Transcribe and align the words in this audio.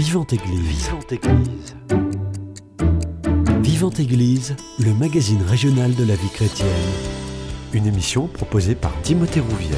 Vivante 0.00 0.32
Église. 0.32 0.86
Vivante 0.86 1.12
Église. 1.12 1.76
Vivante 3.60 4.00
Église, 4.00 4.56
le 4.78 4.94
magazine 4.94 5.42
régional 5.42 5.94
de 5.94 6.04
la 6.04 6.14
vie 6.14 6.30
chrétienne. 6.30 6.68
Une 7.74 7.86
émission 7.86 8.26
proposée 8.26 8.74
par 8.74 8.98
Timothée 9.02 9.40
Rouvière. 9.40 9.76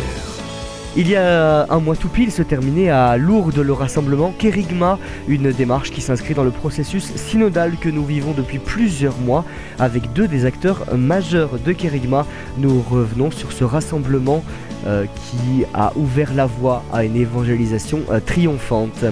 Il 0.96 1.08
y 1.08 1.16
a 1.16 1.66
un 1.68 1.80
mois 1.80 1.96
tout 1.96 2.08
pile 2.08 2.30
se 2.30 2.43
terminait 2.43 2.88
à 2.88 3.16
Lourdes 3.16 3.58
le 3.58 3.72
rassemblement 3.72 4.32
Kérigma, 4.38 5.00
une 5.27 5.50
démarche 5.50 5.90
qui 5.90 6.00
s'inscrit 6.00 6.34
dans 6.34 6.45
le 6.45 6.52
processus 6.52 7.12
synodal 7.16 7.77
que 7.77 7.89
nous 7.89 8.04
vivons 8.04 8.30
depuis 8.30 8.61
plusieurs 8.61 9.18
mois 9.18 9.45
avec 9.80 10.12
deux 10.12 10.29
des 10.29 10.45
acteurs 10.45 10.84
majeurs 10.96 11.59
de 11.59 11.73
Kérigma. 11.73 12.29
Nous 12.59 12.80
revenons 12.80 13.32
sur 13.32 13.50
ce 13.50 13.64
rassemblement 13.64 14.45
euh, 14.86 15.04
qui 15.04 15.64
a 15.75 15.93
ouvert 15.96 16.32
la 16.32 16.46
voie 16.46 16.84
à 16.93 17.02
une 17.02 17.16
évangélisation 17.16 18.02
euh, 18.12 18.20
triomphante. 18.25 19.04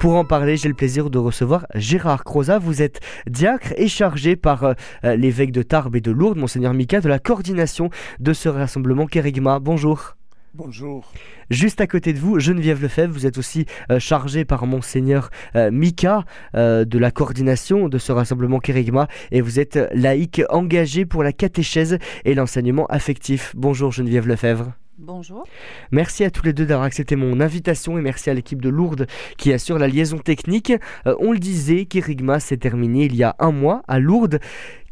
Pour 0.00 0.14
en 0.16 0.24
parler, 0.24 0.56
j'ai 0.56 0.68
le 0.68 0.74
plaisir 0.74 1.10
de 1.10 1.18
recevoir 1.18 1.66
Gérard 1.74 2.24
Croza. 2.24 2.58
Vous 2.58 2.80
êtes 2.80 3.00
diacre 3.26 3.74
et 3.76 3.86
chargé 3.86 4.34
par 4.34 4.64
euh, 4.64 4.74
l'évêque 5.14 5.52
de 5.52 5.60
Tarbes 5.62 5.94
et 5.94 6.00
de 6.00 6.10
Lourdes, 6.10 6.38
Monseigneur 6.38 6.72
Mika, 6.72 7.02
de 7.02 7.08
la 7.10 7.18
coordination 7.18 7.90
de 8.18 8.32
ce 8.32 8.48
rassemblement 8.48 9.04
Kérigma. 9.04 9.58
Bonjour. 9.58 10.16
Bonjour. 10.54 11.12
Juste 11.50 11.82
à 11.82 11.86
côté 11.86 12.14
de 12.14 12.18
vous, 12.18 12.40
Geneviève 12.40 12.80
Lefebvre, 12.80 13.12
vous 13.12 13.26
êtes 13.26 13.36
aussi 13.36 13.66
euh, 13.90 13.98
chargé 13.98 14.46
par 14.46 14.64
Monseigneur 14.64 15.28
euh, 15.54 15.70
Mika 15.70 16.24
de 16.54 16.98
la 16.98 17.10
coordination 17.10 17.90
de 17.90 17.98
ce 17.98 18.10
rassemblement 18.10 18.58
Kérigma 18.58 19.06
et 19.30 19.42
vous 19.42 19.60
êtes 19.60 19.78
laïque 19.92 20.40
engagé 20.48 21.04
pour 21.04 21.22
la 21.22 21.34
catéchèse 21.34 21.98
et 22.24 22.32
l'enseignement 22.32 22.86
affectif. 22.86 23.52
Bonjour 23.54 23.92
Geneviève 23.92 24.26
Lefebvre. 24.26 24.72
Bonjour. 25.02 25.46
Merci 25.92 26.24
à 26.24 26.30
tous 26.30 26.44
les 26.44 26.52
deux 26.52 26.66
d'avoir 26.66 26.84
accepté 26.84 27.16
mon 27.16 27.40
invitation 27.40 27.96
et 27.96 28.02
merci 28.02 28.28
à 28.28 28.34
l'équipe 28.34 28.60
de 28.60 28.68
Lourdes 28.68 29.06
qui 29.38 29.50
assure 29.50 29.78
la 29.78 29.88
liaison 29.88 30.18
technique. 30.18 30.74
Euh, 31.06 31.16
on 31.20 31.32
le 31.32 31.38
disait, 31.38 31.86
Kérigma 31.86 32.38
s'est 32.38 32.58
terminé 32.58 33.06
il 33.06 33.16
y 33.16 33.22
a 33.22 33.34
un 33.38 33.50
mois 33.50 33.82
à 33.88 33.98
Lourdes. 33.98 34.40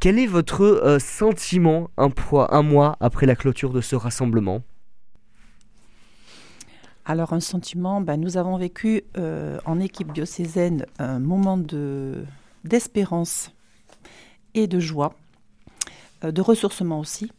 Quel 0.01 0.19
est 0.19 0.27
votre 0.27 0.62
euh, 0.62 0.98
sentiment 0.98 1.91
un, 1.98 2.09
un, 2.48 2.62
mois 2.62 2.97
après 3.01 3.27
la 3.27 3.36
clôture 3.36 3.70
de 3.70 3.83
ce 3.83 3.97
rassemblement? 3.97 4.62
Alors 7.05 7.34
un 7.34 7.41
sentiment, 7.41 8.01
ben, 8.01 8.19
nous 8.19 8.39
avons 8.39 8.56
vécu 8.56 9.03
euh, 9.19 9.59
en 9.67 9.79
équipe 9.79 10.14
diocésaine 10.14 10.86
un 10.98 11.19
moment 11.19 11.59
d'espérance 12.64 13.53
et 14.55 14.69
de 14.69 14.81
joie, 14.81 15.12
de 16.23 16.41
ressourcement 16.41 16.98
aussi. 16.98 17.31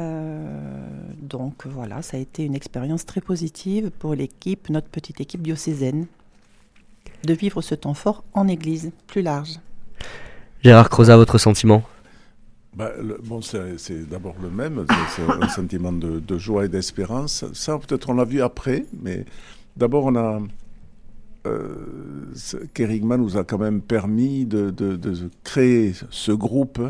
Euh, 0.00 0.40
donc 1.20 1.66
voilà, 1.66 2.02
ça 2.02 2.16
a 2.16 2.20
été 2.20 2.44
une 2.44 2.54
expérience 2.54 3.04
très 3.04 3.20
positive 3.20 3.90
pour 3.98 4.14
l'équipe, 4.14 4.70
notre 4.70 4.88
petite 4.88 5.20
équipe 5.20 5.42
diocésaine, 5.42 6.06
de 7.24 7.34
vivre 7.34 7.60
ce 7.60 7.74
temps 7.74 7.94
fort 7.94 8.24
en 8.32 8.48
Église, 8.48 8.92
plus 9.06 9.22
large. 9.22 9.60
Gérard 10.62 10.88
Croza, 10.88 11.16
votre 11.16 11.38
sentiment? 11.38 11.82
Bah, 12.74 12.92
bon, 13.24 13.40
c'est 13.42 14.08
d'abord 14.08 14.36
le 14.40 14.48
même, 14.48 14.86
c'est 15.14 15.22
un 15.22 15.48
sentiment 15.54 15.92
de, 15.92 16.38
joie 16.38 16.64
et 16.64 16.68
d'espérance. 16.68 17.44
Ça, 17.52 17.78
peut-être 17.78 18.08
on 18.10 18.14
l'a 18.14 18.24
vu 18.24 18.40
après, 18.40 18.86
mais 19.02 19.24
d'abord 19.76 20.06
on 20.06 20.16
a... 20.16 20.40
Euh, 21.46 22.32
Kerigma 22.74 23.16
nous 23.16 23.38
a 23.38 23.44
quand 23.44 23.56
même 23.56 23.80
permis 23.80 24.44
de, 24.44 24.70
de 24.70 25.30
créer 25.42 25.94
ce 26.10 26.32
groupe 26.32 26.80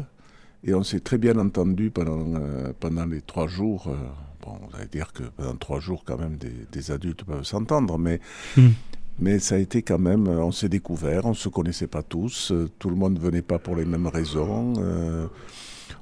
et 0.65 0.75
on 0.75 0.83
s'est 0.83 1.01
très 1.01 1.19
bien 1.19 1.39
entendu 1.39 1.91
pendant, 1.91 2.35
euh, 2.37 2.73
pendant 2.79 3.07
les 3.07 3.23
trois 3.23 3.47
jours. 3.47 3.87
Euh, 3.89 3.95
bon, 4.43 4.59
on 4.63 4.77
va 4.77 4.85
dire 4.85 5.13
que 5.13 5.23
pendant 5.37 5.57
trois 5.57 5.81
jours, 5.81 6.03
quand 6.05 6.19
même, 6.19 6.37
des, 6.71 6.91
adultes 6.91 7.25
peuvent 7.25 7.45
s'entendre, 7.45 7.99
mais, 7.99 8.21
hmm. 8.57 8.69
mais 9.21 9.39
ça 9.39 9.55
a 9.55 9.59
été 9.59 9.83
quand 9.83 9.99
même, 9.99 10.27
euh, 10.27 10.45
on 10.45 10.53
s'est 10.53 10.69
découvert, 10.69 11.25
on 11.25 11.31
ne 11.31 11.35
se 11.35 11.49
connaissait 11.49 11.87
pas 11.87 12.03
tous, 12.03 12.53
tout 12.79 12.91
le 12.91 12.97
monde 12.97 13.15
ne 13.15 13.21
venait 13.21 13.43
pas 13.43 13.59
pour 13.59 13.75
les 13.77 13.85
mêmes 13.87 14.07
raisons. 14.07 14.75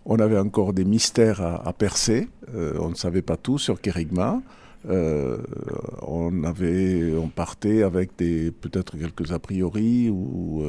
on 0.04 0.18
avait 0.18 0.38
encore 0.38 0.72
des 0.72 0.84
mystères 0.84 1.40
à, 1.40 1.72
percer, 1.72 2.28
on 2.54 2.90
ne 2.90 2.94
savait 2.94 3.22
pas 3.22 3.36
tout 3.36 3.58
sur 3.58 3.80
Kerigma. 3.80 4.40
on 4.88 6.44
avait, 6.44 7.14
on 7.14 7.28
partait 7.28 7.82
avec 7.82 8.16
des 8.18 8.50
peut-être 8.50 8.96
quelques 8.96 9.30
a 9.30 9.38
priori 9.38 10.08
ou 10.10 10.64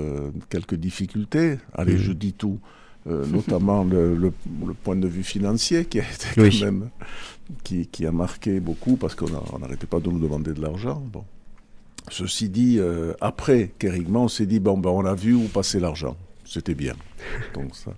quelques 0.50 0.76
difficultés. 0.76 1.58
Allez, 1.74 1.96
hmm. 1.96 1.98
je 1.98 2.12
dis 2.12 2.34
tout. 2.34 2.60
Euh, 3.08 3.26
notamment 3.26 3.86
le, 3.86 4.32
point 4.84 4.98
de 4.98 5.08
vue 5.08 5.24
financier 5.24 5.86
qui 5.86 6.02
a 6.02 6.04
été 6.04 6.28
quand 6.36 6.66
même 6.66 6.90
qui, 7.64 8.06
a 8.06 8.12
marqué 8.12 8.60
beaucoup 8.60 8.98
parce 8.98 9.16
qu'on 9.16 9.30
n'arrêtait 9.60 9.88
pas 9.88 10.00
de 10.00 10.10
nous 10.10 10.20
demander 10.20 10.54
de 10.54 10.62
l'argent. 10.62 11.02
Bon. 11.12 11.24
Ceci 12.10 12.50
dit, 12.50 12.78
euh, 12.78 13.14
après 13.22 13.72
Kérigman, 13.80 14.24
on 14.24 14.28
s'est 14.28 14.46
dit 14.46 14.60
bon 14.60 14.78
ben 14.78 14.90
on 14.90 15.06
a 15.06 15.16
vu 15.16 15.34
où 15.34 15.48
passer 15.48 15.80
l'argent, 15.80 16.18
c'était 16.44 16.76
bien. 16.76 16.94
Donc 17.54 17.76
ça. 17.76 17.92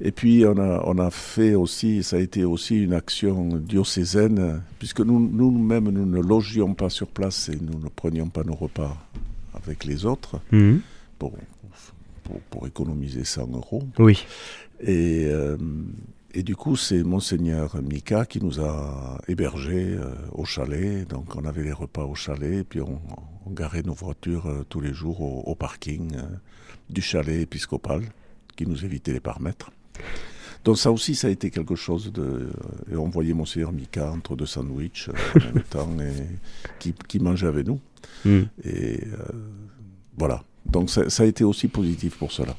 Et 0.00 0.10
puis 0.10 0.44
on 0.44 0.58
a, 0.58 0.82
on 0.84 0.98
a 0.98 1.10
fait 1.10 1.54
aussi, 1.54 2.02
ça 2.02 2.16
a 2.16 2.18
été 2.18 2.44
aussi 2.44 2.82
une 2.82 2.94
action 2.94 3.48
diocésaine, 3.56 4.62
puisque 4.80 5.00
nous, 5.00 5.20
nous-mêmes 5.20 5.90
nous 5.90 6.06
ne 6.06 6.20
logions 6.20 6.74
pas 6.74 6.90
sur 6.90 7.06
place 7.06 7.48
et 7.50 7.58
nous 7.60 7.78
ne 7.78 7.88
prenions 7.88 8.28
pas 8.28 8.42
nos 8.42 8.56
repas 8.56 8.96
avec 9.54 9.84
les 9.84 10.04
autres. 10.04 10.40
Mhm. 10.50 10.80
Bon, 11.20 11.32
pour, 12.50 12.66
économiser 12.66 13.24
100 13.24 13.48
euros. 13.54 13.82
Oui. 13.98 14.24
Et, 14.80 15.26
euh, 15.26 15.56
et 16.34 16.42
du 16.42 16.56
coup, 16.56 16.76
c'est 16.76 17.02
Monseigneur 17.02 17.80
Mika 17.82 18.26
qui 18.26 18.42
nous 18.42 18.60
a 18.60 19.18
hébergés 19.28 19.96
euh, 19.98 20.14
au 20.32 20.44
chalet. 20.44 21.08
Donc, 21.08 21.36
on 21.36 21.44
avait 21.44 21.64
les 21.64 21.72
repas 21.72 22.04
au 22.04 22.14
chalet, 22.14 22.58
et 22.58 22.64
puis 22.64 22.80
on, 22.80 23.00
garait 23.50 23.82
nos 23.82 23.94
voitures 23.94 24.46
euh, 24.46 24.64
tous 24.68 24.80
les 24.80 24.92
jours 24.92 25.22
au, 25.48 25.54
parking 25.54 26.16
du 26.90 27.00
chalet 27.00 27.40
épiscopal, 27.40 28.02
qui 28.56 28.66
nous 28.66 28.84
évitait 28.84 29.12
les 29.12 29.20
parmètres. 29.20 29.70
Donc 30.64 30.76
ça 30.76 30.92
aussi, 30.92 31.14
ça 31.14 31.28
a 31.28 31.30
été 31.30 31.50
quelque 31.50 31.76
chose 31.76 32.12
de... 32.12 32.50
Et 32.92 32.96
on 32.96 33.08
voyait 33.08 33.32
Monseigneur 33.32 33.72
Mika 33.72 34.10
entre 34.10 34.36
deux 34.36 34.44
sandwichs 34.44 35.08
en 35.08 35.54
même 35.54 35.62
temps, 35.70 35.88
et, 36.00 36.26
qui, 36.78 36.92
qui 36.92 37.20
mangeait 37.20 37.46
avec 37.46 37.66
nous. 37.66 37.80
Hmm. 38.24 38.42
Et 38.64 39.00
voilà. 40.18 40.42
Donc 40.68 40.90
ça, 40.90 41.22
a 41.22 41.26
été 41.26 41.44
aussi 41.44 41.68
positif 41.68 42.16
pour 42.16 42.32
cela. 42.32 42.54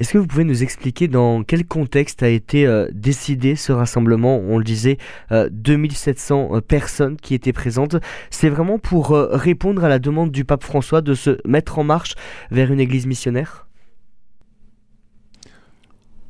Est-ce 0.00 0.12
que 0.12 0.18
vous 0.18 0.26
pouvez 0.26 0.44
nous 0.44 0.64
expliquer 0.64 1.06
dans 1.06 1.44
quel 1.44 1.64
contexte 1.64 2.24
a 2.24 2.28
été 2.28 2.66
euh, 2.66 2.88
décidé 2.92 3.54
ce 3.54 3.70
rassemblement? 3.70 4.38
On 4.38 4.58
le 4.58 4.64
disait, 4.64 4.98
2700 5.30 6.48
euh, 6.50 6.56
euh, 6.56 6.60
personnes 6.60 7.16
qui 7.16 7.32
étaient 7.34 7.52
présentes. 7.52 7.96
C'est 8.28 8.48
vraiment 8.48 8.78
pour 8.80 9.10
répondre 9.10 9.84
à 9.84 9.88
la 9.88 10.00
demande 10.00 10.32
du 10.32 10.44
pape 10.44 10.64
François 10.64 11.00
de 11.00 11.14
se 11.14 11.38
mettre 11.46 11.78
en 11.78 11.84
marche 11.84 12.16
vers 12.50 12.72
une 12.72 12.80
église 12.80 13.06
missionnaire? 13.06 13.68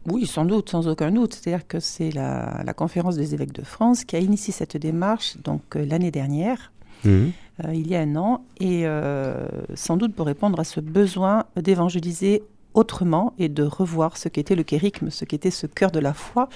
Oui, 0.06 0.26
sans 0.26 0.44
doute, 0.44 0.68
sans 0.68 0.86
aucun 0.86 1.10
doute. 1.10 1.32
C'est-à-dire 1.32 1.66
que 1.66 1.80
c'est 1.80 2.10
la, 2.10 2.74
conférence 2.76 3.16
des 3.16 3.32
évêques 3.32 3.52
de 3.52 3.64
France 3.64 4.04
qui 4.04 4.16
a 4.16 4.18
initié 4.18 4.52
cette 4.52 4.76
démarche 4.76 5.38
donc 5.42 5.62
l'année 5.74 6.10
dernière. 6.10 6.73
Mmh. 7.04 7.30
Euh, 7.64 7.74
il 7.74 7.86
y 7.86 7.94
a 7.94 8.00
un 8.00 8.16
an, 8.16 8.44
et 8.58 8.82
euh, 8.84 9.46
sans 9.74 9.96
doute 9.96 10.14
pour 10.14 10.26
répondre 10.26 10.58
à 10.58 10.64
ce 10.64 10.80
besoin 10.80 11.44
d'évangéliser 11.56 12.42
autrement 12.74 13.34
et 13.38 13.48
de 13.48 13.62
revoir 13.62 14.16
ce 14.16 14.28
qu'était 14.28 14.56
le 14.56 14.64
kérigme, 14.64 15.10
ce 15.10 15.24
qu'était 15.24 15.52
ce 15.52 15.66
cœur 15.66 15.92
de 15.92 16.00
la 16.00 16.12
foi 16.12 16.48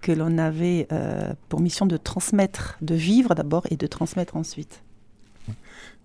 que 0.00 0.12
l'on 0.12 0.38
avait 0.38 0.86
euh, 0.92 1.32
pour 1.48 1.60
mission 1.60 1.84
de 1.84 1.96
transmettre, 1.96 2.78
de 2.80 2.94
vivre 2.94 3.34
d'abord 3.34 3.66
et 3.70 3.76
de 3.76 3.86
transmettre 3.86 4.36
ensuite. 4.36 4.82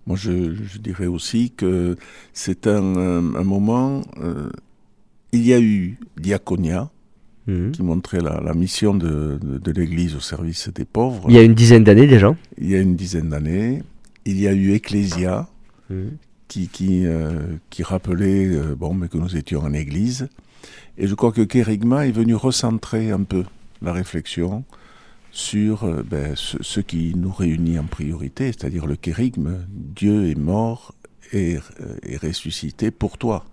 Moi, 0.06 0.16
je, 0.16 0.78
dirais 0.78 1.06
aussi 1.06 1.52
que 1.52 1.96
c'est 2.34 2.66
un, 2.66 2.82
moment. 2.82 4.02
il 5.32 5.46
y 5.46 5.54
a 5.54 5.60
eu 5.60 5.98
Diaconia, 6.18 6.90
mmh. 7.46 7.70
qui 7.70 7.82
montrait 7.82 8.20
la, 8.20 8.54
mission 8.54 8.94
de, 8.94 9.38
de 9.42 9.72
l'Église 9.72 10.14
au 10.14 10.20
service 10.20 10.68
des 10.68 10.84
pauvres. 10.84 11.26
Il 11.28 11.34
y 11.34 11.38
a 11.38 11.42
une 11.42 11.54
dizaine 11.54 11.84
d'années 11.84 12.06
déjà. 12.06 12.34
Il 12.58 12.70
y 12.70 12.74
a 12.74 12.80
une 12.80 12.96
dizaine 12.96 13.30
d'années 13.30 13.82
il 14.24 14.40
y 14.40 14.48
a 14.48 14.52
eu 14.52 14.72
Ecclesia, 14.72 15.48
mmh. 15.90 15.94
qui, 16.48 16.68
qui, 16.68 17.06
euh, 17.06 17.56
qui 17.70 17.82
rappelait 17.82 18.46
euh, 18.46 18.74
bon, 18.74 18.94
mais 18.94 19.08
que 19.08 19.18
nous 19.18 19.36
étions 19.36 19.60
en 19.60 19.72
église. 19.72 20.28
Et 20.96 21.06
je 21.06 21.14
crois 21.14 21.32
que 21.32 21.42
Kérigma 21.42 22.06
est 22.06 22.12
venu 22.12 22.34
recentrer 22.34 23.10
un 23.10 23.22
peu 23.22 23.44
la 23.82 23.92
réflexion 23.92 24.64
sur 25.30 25.84
euh, 25.84 26.02
ben, 26.08 26.34
ce, 26.36 26.80
qui 26.80 27.14
nous 27.16 27.32
réunit 27.32 27.78
en 27.78 27.84
priorité, 27.84 28.46
c'est-à-dire 28.46 28.86
le 28.86 28.96
kérigme. 28.96 29.66
Dieu 29.68 30.30
est 30.30 30.38
mort 30.38 30.94
et, 31.32 31.58
est 32.02 32.16
ressuscité 32.16 32.90
pour 32.90 33.18
toi. 33.18 33.44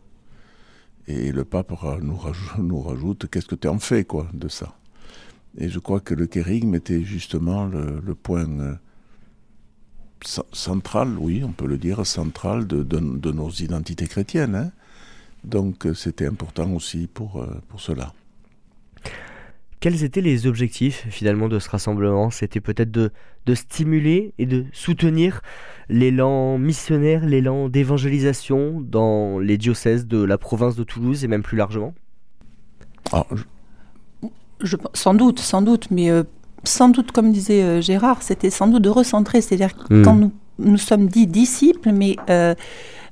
Et 1.11 1.31
le 1.33 1.43
pape 1.43 1.73
nous 2.01 2.15
rajoute, 2.15 2.57
nous 2.57 2.79
rajoute 2.79 3.27
qu'est-ce 3.29 3.47
que 3.47 3.55
tu 3.55 3.67
en 3.67 3.79
fais 3.79 4.05
quoi, 4.05 4.27
de 4.33 4.47
ça? 4.47 4.75
Et 5.57 5.67
je 5.67 5.79
crois 5.79 5.99
que 5.99 6.13
le 6.13 6.27
kérigme 6.27 6.75
était 6.75 7.03
justement 7.03 7.65
le, 7.65 8.15
point 8.15 8.47
centrale, 10.23 11.17
oui, 11.19 11.43
on 11.43 11.51
peut 11.51 11.67
le 11.67 11.77
dire, 11.77 12.05
centrale 12.07 12.65
de, 12.65 12.83
de, 12.83 13.31
nos 13.31 13.49
identités 13.49 14.07
chrétiennes. 14.07 14.55
Hein. 14.55 14.71
Donc 15.43 15.85
euh, 15.85 15.93
c'était 15.93 16.27
important 16.27 16.71
aussi 16.71 17.07
pour, 17.07 17.41
euh, 17.41 17.61
pour 17.67 17.81
cela. 17.81 18.13
Quels 19.81 20.03
étaient 20.03 20.21
les 20.21 20.45
objectifs 20.45 21.07
finalement 21.09 21.49
de 21.49 21.57
ce 21.57 21.67
rassemblement? 21.67 22.29
C'était 22.29 22.61
peut-être 22.61 22.91
de, 22.91 23.09
de, 23.47 23.55
stimuler 23.55 24.31
et 24.37 24.45
de 24.45 24.65
soutenir 24.71 25.41
l'élan 25.89 26.59
missionnaire, 26.59 27.25
l'élan 27.25 27.67
d'évangélisation 27.67 28.79
dans 28.79 29.39
les 29.39 29.57
diocèses 29.57 30.05
de 30.05 30.23
la 30.23 30.37
province 30.37 30.75
de 30.75 30.83
Toulouse 30.83 31.23
et 31.23 31.27
même 31.27 31.41
plus 31.41 31.57
largement? 31.57 31.95
Ah, 33.11 33.25
je... 34.61 34.77
Sans 34.93 35.15
doute, 35.15 35.39
sans 35.39 35.63
doute, 35.63 35.87
mais 35.89 36.11
euh, 36.11 36.21
sans 36.63 36.89
doute, 36.89 37.11
comme 37.11 37.31
disait 37.31 37.63
euh, 37.63 37.81
Gérard, 37.81 38.21
c'était 38.21 38.51
sans 38.51 38.67
doute 38.67 38.83
de 38.83 38.89
recentrer, 38.89 39.41
c'est-à-dire 39.41 39.75
hmm. 39.89 40.03
quand 40.03 40.13
nous, 40.13 40.31
nous 40.59 40.77
sommes 40.77 41.07
dits 41.07 41.25
disciples, 41.25 41.91
mais 41.91 42.17
euh, 42.29 42.53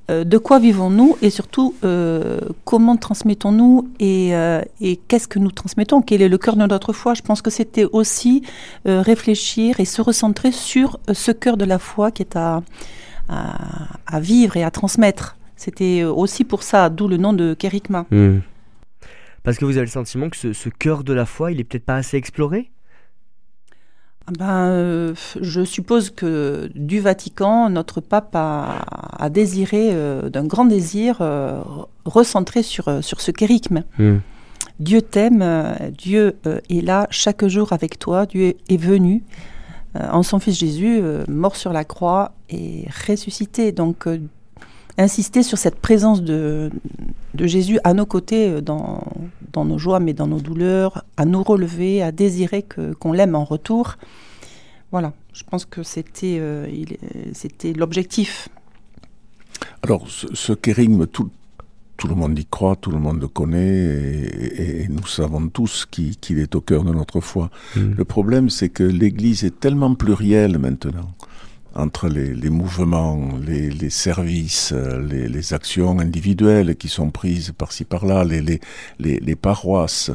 euh, 0.10 0.24
de 0.24 0.38
quoi 0.38 0.60
vivons-nous 0.60 1.18
et 1.22 1.30
surtout 1.30 1.76
euh, 1.84 2.40
comment 2.66 2.98
transmettons-nous 2.98 3.90
et, 4.00 4.36
euh, 4.36 4.62
et 4.82 4.96
qu'est-ce 4.96 5.28
que 5.28 5.38
nous 5.38 5.52
transmettons? 5.52 6.02
Quel 6.02 6.22
est 6.22 6.30
le 6.30 6.38
cœur 6.38 6.56
de 6.56 6.66
notre 6.66 6.94
foi? 6.94 7.14
Je 7.14 7.22
pense 7.22 7.42
que 7.42 7.50
c'était 7.50 7.86
aussi 7.86 8.44
réfléchir 8.86 9.80
et 9.80 9.86
se 9.86 10.02
recentrer 10.02 10.52
sur 10.52 11.00
ce 11.12 11.32
cœur 11.32 11.58
de 11.58 11.66
la 11.66 11.80
foi 11.80 12.12
qui 12.12 12.24
est 12.24 12.36
à, 12.36 12.62
vivre 14.20 14.58
et 14.58 14.64
à 14.64 14.72
transmettre. 14.72 15.38
C'était 15.56 16.04
aussi 16.04 16.46
pour 16.46 16.64
ça, 16.64 16.90
d'où 16.90 17.08
le 17.08 17.18
nom 17.18 17.34
de 17.34 17.54
Kérigma. 17.54 18.06
Hmm. 18.10 18.40
Parce 19.44 19.58
que 19.58 19.66
vous 19.66 19.78
avez 19.78 19.86
le 19.86 19.92
sentiment 19.92 20.30
que 20.30 20.38
ce, 20.38 20.54
ce 20.54 20.70
cœur 20.70 21.04
de 21.04 21.14
la 21.14 21.26
foi, 21.26 21.52
il 21.52 21.60
est 21.60 21.64
peut-être 21.64 21.86
pas 21.86 21.96
assez 21.96 22.18
exploré? 22.18 22.72
Ben, 24.38 24.68
euh, 24.68 25.14
je 25.42 25.64
suppose 25.64 26.10
que 26.10 26.70
du 26.76 27.00
Vatican, 27.00 27.70
notre 27.70 28.02
pape 28.02 28.36
a, 28.36 29.30
désiré, 29.30 29.90
euh, 29.92 30.30
d'un 30.30 30.46
grand 30.46 30.66
désir, 30.66 31.18
euh, 31.22 31.62
recentrer 32.06 32.64
sur, 32.64 33.04
sur 33.04 33.22
ce 33.22 33.32
kérigme. 33.32 33.84
Hmm. 33.98 34.18
Dieu 34.80 35.02
t'aime, 35.02 35.44
Dieu 35.98 36.38
est 36.70 36.82
là 36.82 37.06
chaque 37.10 37.46
jour 37.48 37.74
avec 37.74 38.00
toi, 38.00 38.26
Dieu 38.26 38.56
est 38.70 38.78
venu 38.78 39.24
en 39.94 40.24
son 40.24 40.40
Fils 40.40 40.58
Jésus, 40.58 41.02
mort 41.28 41.58
sur 41.58 41.74
la 41.74 41.84
croix 41.84 42.32
et 42.50 42.88
ressuscité. 43.06 43.74
Donc, 43.74 44.08
insister 44.98 45.44
sur 45.44 45.58
cette 45.58 45.76
présence 45.76 46.22
de, 46.22 46.70
de 47.34 47.46
Jésus 47.46 47.80
à 47.84 47.94
nos 47.94 48.06
côtés 48.06 48.62
dans, 48.62 49.04
dans 49.54 49.66
nos 49.66 49.78
joies, 49.78 50.00
mais 50.00 50.14
dans 50.14 50.28
nos 50.28 50.40
douleurs, 50.40 51.04
à 51.18 51.26
nous 51.26 51.44
relever, 51.44 52.02
à 52.02 52.12
désirer 52.12 52.64
que, 52.64 52.94
qu'on 52.94 53.14
l'aime 53.14 53.36
en 53.36 53.44
retour. 53.44 53.96
Voilà, 54.92 55.14
je 55.34 55.44
pense 55.44 55.66
que 55.66 55.84
c'était, 55.84 56.38
euh, 56.40 56.68
c'était 57.34 57.74
l'objectif. 57.74 58.50
Alors, 59.84 60.10
ce, 60.10 60.28
ce 60.34 60.54
kérigme, 60.54 61.06
tout, 61.06 61.30
tout 61.98 62.08
le 62.08 62.16
monde 62.16 62.40
y 62.40 62.46
croit, 62.46 62.76
tout 62.78 62.92
le 62.92 62.98
monde 62.98 63.20
le 63.20 63.28
connaît, 63.28 63.62
et, 63.62 64.88
nous 64.90 65.06
savons 65.06 65.50
tous 65.50 65.86
qu'il 65.86 66.40
est 66.40 66.56
au 66.56 66.62
cœur 66.62 66.84
de 66.84 66.94
notre 66.94 67.20
foi. 67.20 67.50
Mm. 67.76 67.92
Le 67.98 68.06
problème, 68.06 68.50
c'est 68.50 68.70
que 68.70 68.84
l'Église 68.84 69.44
est 69.44 69.60
tellement 69.60 69.94
plurielle 69.96 70.58
maintenant 70.58 71.14
entre 71.76 72.08
les, 72.08 72.34
les 72.34 72.50
mouvements, 72.50 73.30
les, 73.46 73.70
les 73.70 73.90
services, 73.90 74.74
les, 74.74 75.28
les, 75.28 75.54
actions 75.54 76.00
individuelles 76.00 76.76
qui 76.76 76.88
sont 76.88 77.12
prises 77.12 77.52
par-ci 77.58 77.86
par-là, 77.86 78.24
les, 78.24 79.36
paroisses, 79.36 80.12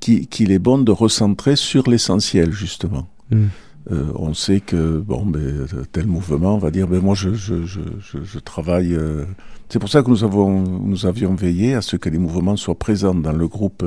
qu'il 0.00 0.52
est 0.52 0.58
bon 0.58 0.78
de 0.78 0.92
recentrer 0.92 1.56
sur 1.56 1.88
l'essentiel, 1.88 2.52
justement. 2.52 3.08
Mm. 3.30 3.46
Euh, 3.90 4.12
on 4.14 4.32
sait 4.32 4.60
que 4.60 4.98
bon, 4.98 5.26
ben, 5.26 5.66
tel 5.90 6.06
mouvement 6.06 6.56
va 6.58 6.70
dire, 6.70 6.86
ben 6.86 7.00
moi 7.00 7.16
je, 7.16 7.34
je, 7.34 7.64
je, 7.64 7.80
je 8.22 8.38
travaille. 8.38 8.94
Euh, 8.94 9.24
c'est 9.68 9.80
pour 9.80 9.88
ça 9.88 10.02
que 10.02 10.08
nous 10.08 10.22
avons, 10.22 10.60
nous 10.60 11.04
avions 11.06 11.34
veillé 11.34 11.74
à 11.74 11.82
ce 11.82 11.96
que 11.96 12.08
les 12.08 12.18
mouvements 12.18 12.56
soient 12.56 12.78
présents 12.78 13.14
dans 13.14 13.32
le 13.32 13.48
groupe 13.48 13.84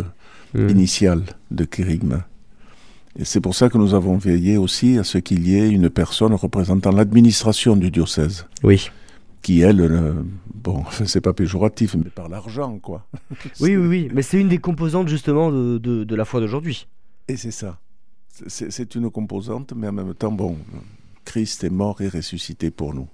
mm. 0.53 0.69
initial 0.69 1.23
de 1.51 1.63
Kérigma. 1.63 2.27
Et 3.17 3.23
c'est 3.23 3.39
pour 3.39 3.55
ça 3.55 3.69
que 3.69 3.77
nous 3.77 3.93
avons 3.93 4.17
veillé 4.17 4.57
aussi 4.57 4.97
à 4.97 5.03
ce 5.03 5.17
qu'il 5.17 5.47
y 5.47 5.55
ait 5.55 5.69
une 5.69 5.89
personne 5.89 6.33
représentant 6.33 6.91
l'administration 6.91 7.75
du 7.75 7.89
diocèse. 7.89 8.45
Oui. 8.63 8.89
Qui, 9.41 9.61
elle, 9.61 9.79
euh, 9.79 10.13
bon, 10.53 10.83
c'est 11.05 11.21
pas 11.21 11.33
péjoratif, 11.33 11.95
mais 11.95 12.09
par 12.09 12.27
l'argent, 12.27 12.77
quoi. 12.79 13.07
oui, 13.61 13.77
oui, 13.77 13.87
oui. 13.87 14.09
Mais 14.13 14.21
c'est 14.21 14.39
une 14.39 14.49
des 14.49 14.57
composantes, 14.57 15.07
justement, 15.07 15.51
de, 15.51 15.77
de, 15.77 16.15
la 16.15 16.25
foi 16.25 16.41
d'aujourd'hui. 16.41 16.87
Et 17.27 17.37
c'est 17.37 17.51
ça. 17.51 17.79
C'est 18.47 18.95
une 18.95 19.09
composante, 19.09 19.71
mais 19.73 19.87
en 19.87 19.93
même 19.93 20.13
temps, 20.13 20.31
bon, 20.31 20.57
Christ 21.23 21.63
est 21.63 21.69
mort 21.69 22.01
et 22.01 22.09
ressuscité 22.09 22.69
pour 22.69 22.93
nous. 22.93 23.07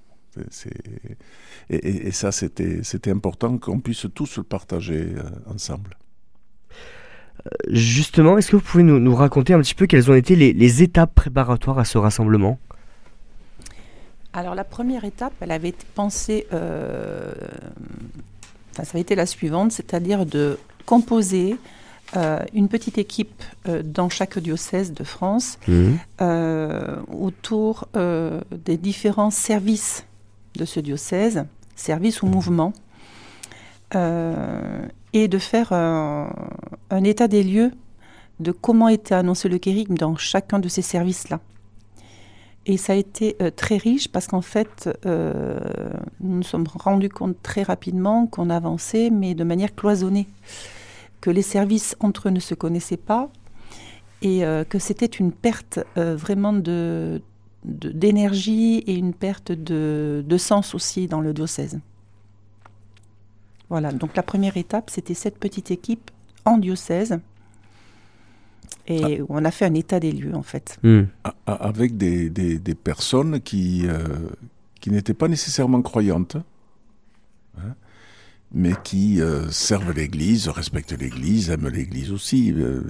Et, 1.70 2.08
et, 2.08 2.12
ça, 2.12 2.32
c'était 2.32 3.12
important 3.12 3.60
qu'on 3.60 3.80
puisse 3.80 4.08
tous 4.16 4.38
le 4.38 4.44
partager 4.44 5.14
euh, 5.16 5.24
ensemble. 5.46 5.96
Justement, 7.70 8.38
est-ce 8.38 8.52
que 8.52 8.56
vous 8.56 8.62
pouvez 8.62 8.84
nous, 8.84 9.16
raconter 9.16 9.54
un 9.54 9.60
petit 9.60 9.74
peu 9.74 9.88
quelles 9.88 10.12
ont 10.12 10.16
été 10.16 10.36
les, 10.36 10.84
étapes 10.84 11.16
préparatoires 11.16 11.80
à 11.80 11.86
ce 11.86 11.98
rassemblement? 11.98 12.60
Alors 14.34 14.56
la 14.56 14.64
première 14.64 15.04
étape, 15.04 15.34
elle 15.42 15.52
avait 15.52 15.70
été 15.70 15.86
pensée, 15.94 16.48
euh, 16.54 17.34
ça 18.74 18.84
avait 18.92 19.02
été 19.02 19.16
la 19.16 19.26
suivante, 19.26 19.74
c'est-à-dire 19.74 20.26
de 20.26 20.58
composer 20.86 21.58
euh, 22.16 22.40
une 22.54 22.70
petite 22.70 22.98
équipe 22.98 23.44
euh, 23.68 23.82
dans 23.84 24.08
chaque 24.08 24.40
diocèse 24.40 24.94
de 24.94 25.04
France 25.04 25.60
mmh. 25.68 25.94
autour 27.12 27.88
des 27.94 28.78
différents 28.78 29.32
services 29.32 30.06
de 30.56 30.66
ce 30.66 30.80
diocèse, 30.80 31.46
services 31.76 32.22
ou 32.22 32.28
mouvements, 32.28 32.74
et 35.14 35.28
de 35.28 35.38
faire 35.38 35.74
un, 35.74 36.30
état 37.04 37.28
des 37.28 37.44
lieux 37.44 37.72
de 38.40 38.52
comment 38.52 38.88
était 38.88 39.14
annoncé 39.14 39.50
le 39.50 39.58
kérigme 39.58 39.96
dans 39.96 40.16
chacun 40.16 40.60
de 40.60 40.68
ces 40.68 40.82
services-là. 40.82 41.40
Et 42.66 42.78
ça 42.78 42.94
a 42.94 42.96
été 42.96 43.36
euh, 43.42 43.50
très 43.50 43.78
riche 43.78 44.08
parce 44.08 44.28
qu'en 44.28 44.42
fait, 44.42 44.90
euh, 45.06 45.60
nous 46.20 46.38
nous 46.38 46.44
sommes 46.44 46.68
rendus 46.68 47.10
compte 47.10 47.36
très 47.42 47.64
rapidement 47.64 48.28
qu'on 48.28 48.50
avançait, 48.50 49.10
mais 49.10 49.34
de 49.34 49.44
manière 49.44 49.74
cloisonnée, 49.76 50.28
que 51.22 51.30
les 51.30 51.42
services 51.42 51.96
entre 52.00 52.28
eux 52.28 52.32
ne 52.32 52.40
se 52.40 52.54
connaissaient 52.54 52.98
pas 52.98 53.30
et 54.22 54.46
euh, 54.46 54.64
que 54.64 54.78
c'était 54.78 55.08
une 55.08 55.32
perte 55.32 55.80
vraiment 55.96 56.54
de, 56.54 57.22
d'énergie 57.64 58.78
et 58.80 58.94
une 58.94 59.14
perte 59.14 59.52
de 59.52 60.38
sens 60.38 60.76
aussi 60.76 61.08
dans 61.08 61.22
le 61.22 61.34
diocèse. 61.34 61.80
Voilà, 63.72 63.94
donc 63.94 64.18
la 64.18 64.22
première 64.22 64.58
étape, 64.58 64.90
c'était 64.90 65.14
cette 65.14 65.38
petite 65.40 65.72
équipe 65.72 66.12
en 66.44 66.58
diocèse 66.58 67.22
et 68.86 69.02
ah. 69.02 69.24
où 69.24 69.28
on 69.30 69.46
a 69.46 69.52
fait 69.52 69.64
un 69.64 69.74
état 69.76 70.02
des 70.02 70.12
lieux 70.12 70.36
en 70.36 70.42
fait. 70.44 70.78
Hmm. 70.84 71.04
Avec 71.46 71.96
des, 71.96 72.30
des, 72.30 72.76
personnes 72.76 73.40
qui, 73.40 73.88
euh, 73.88 74.04
qui 74.82 74.92
n'étaient 74.92 75.14
pas 75.14 75.30
nécessairement 75.30 75.82
croyantes. 75.82 76.36
Hein 77.58 77.76
mais 78.54 78.74
qui 78.84 79.22
euh, 79.22 79.50
servent 79.50 79.94
l'Église, 79.94 80.50
respectent 80.50 80.98
l'Église, 81.00 81.50
aiment 81.50 81.70
l'Église 81.70 82.12
aussi, 82.12 82.54
euh, 82.56 82.82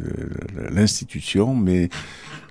l'institution, 0.72 1.54
mais 1.56 1.90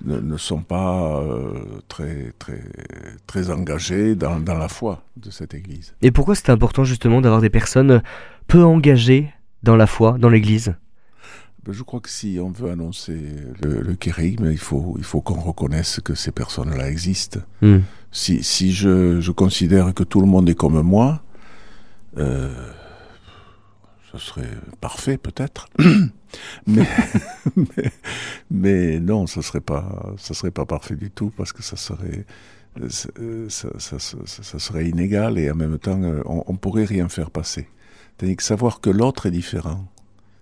ne, 0.05 0.37
sont 0.37 0.61
pas 0.61 1.21
euh, 1.21 1.53
très 1.87 2.33
très 2.39 2.63
très 3.27 3.49
engagés 3.51 4.15
dans, 4.15 4.39
dans, 4.39 4.57
la 4.57 4.67
foi 4.67 5.03
de 5.17 5.29
cette 5.29 5.53
Église. 5.53 5.93
Et 6.01 6.11
pourquoi 6.11 6.35
c'est 6.35 6.49
important 6.49 6.83
justement 6.83 7.21
d'avoir 7.21 7.41
des 7.41 7.49
personnes 7.49 8.01
peu 8.47 8.63
engagées 8.63 9.29
dans 9.61 9.75
la 9.75 9.87
foi, 9.87 10.17
dans 10.17 10.29
l'Église? 10.29 10.73
Ben, 11.63 11.73
je 11.73 11.83
crois 11.83 11.99
que 11.99 12.09
si 12.09 12.39
on 12.41 12.49
veut 12.49 12.71
annoncer 12.71 13.19
le, 13.61 13.81
le 13.81 13.95
kérigme, 13.95 14.49
il 14.49 14.57
faut, 14.57 14.95
il 14.97 15.03
faut 15.03 15.21
qu'on 15.21 15.39
reconnaisse 15.39 15.99
que 16.03 16.15
ces 16.15 16.31
personnes-là 16.31 16.89
existent. 16.89 17.41
Hmm. 17.61 17.79
Si, 18.11 18.43
si 18.43 18.71
je, 18.71 19.21
je, 19.21 19.31
considère 19.31 19.93
que 19.93 20.03
tout 20.03 20.21
le 20.21 20.27
monde 20.27 20.49
est 20.49 20.55
comme 20.55 20.81
moi, 20.81 21.21
euh, 22.17 22.49
ce 24.11 24.17
serait 24.17 24.49
parfait 24.81 25.17
peut-être, 25.17 25.67
mais, 26.67 26.87
mais, 28.51 28.99
non, 28.99 29.27
ce 29.27 29.41
serait 29.41 29.61
pas, 29.61 30.13
serait 30.17 30.51
pas 30.51 30.65
parfait 30.65 30.95
du 30.95 31.11
tout 31.11 31.31
parce 31.35 31.53
que 31.53 31.63
ça 31.63 31.77
serait, 31.77 32.25
ça, 32.89 33.09
ça, 33.77 33.99
ça, 33.99 34.59
serait 34.59 34.87
inégal 34.87 35.37
et 35.37 35.49
en 35.49 35.55
même 35.55 35.77
temps, 35.77 36.01
euh, 36.01 36.21
on, 36.25 36.43
on 36.47 36.55
pourrait 36.55 36.85
rien 36.85 37.07
faire 37.09 37.31
passer. 37.31 37.67
cest 38.19 38.35
que 38.35 38.43
savoir 38.43 38.81
que 38.81 38.89
l'autre 38.89 39.27
est 39.27 39.31
différent, 39.31 39.85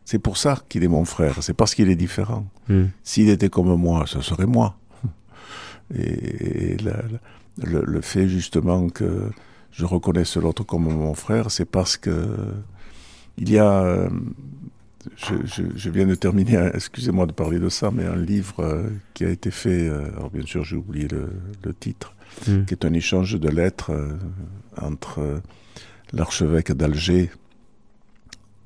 c'est 0.06 0.20
pour 0.20 0.38
ça 0.38 0.58
qu'il 0.68 0.84
est 0.84 0.88
mon 0.88 1.06
frère, 1.06 1.44
c'est 1.44 1.54
parce 1.54 1.76
qu'il 1.76 1.88
est 1.90 1.96
différent. 1.96 2.48
Hmm. 2.68 2.86
S'il 3.04 3.30
était 3.30 3.50
comme 3.50 3.76
moi, 3.76 4.06
ce 4.08 4.22
serait 4.22 4.48
moi. 4.48 4.76
Et, 5.96 6.78
le, 6.78 7.84
le, 7.86 8.02
fait 8.02 8.28
justement 8.28 8.90
que 8.90 9.30
je 9.72 9.86
reconnaisse 9.86 10.36
l'autre 10.38 10.64
comme 10.64 10.92
mon 10.92 11.14
frère, 11.14 11.52
c'est 11.52 11.66
parce 11.66 11.98
que 11.98 12.12
il 13.40 13.50
y 13.50 13.58
a, 13.58 13.84
euh, 13.84 14.10
je, 15.16 15.90
viens 15.90 16.06
de 16.06 16.16
terminer, 16.16 16.70
excusez-moi 16.74 17.26
de 17.26 17.32
parler 17.32 17.58
de 17.58 17.70
ça, 17.70 17.90
mais 17.90 18.06
un 18.06 18.18
livre 18.18 18.60
euh, 18.60 18.90
qui 19.14 19.24
a 19.24 19.30
été 19.30 19.50
fait, 19.50 19.88
euh, 19.88 20.12
alors 20.18 20.30
bien 20.30 20.46
sûr 20.46 20.64
j'ai 20.64 20.76
oublié 20.76 21.08
le, 21.08 21.74
titre, 21.74 22.14
hmm. 22.48 22.66
qui 22.66 22.74
est 22.74 22.86
un 22.86 22.94
échange 22.94 23.40
de 23.40 23.50
lettres 23.50 23.92
entre 24.80 25.42
l'archevêque 26.12 26.74
d'Alger 26.74 27.32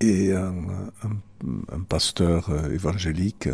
et 0.02 0.34
un, 0.34 0.54
pasteur 1.88 2.50
évangélique 2.72 3.48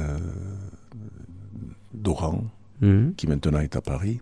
d'Oran, 1.94 2.44
mhm. 2.82 3.14
qui 3.16 3.28
maintenant 3.28 3.60
est 3.60 3.76
à 3.76 3.82
Paris, 3.82 4.20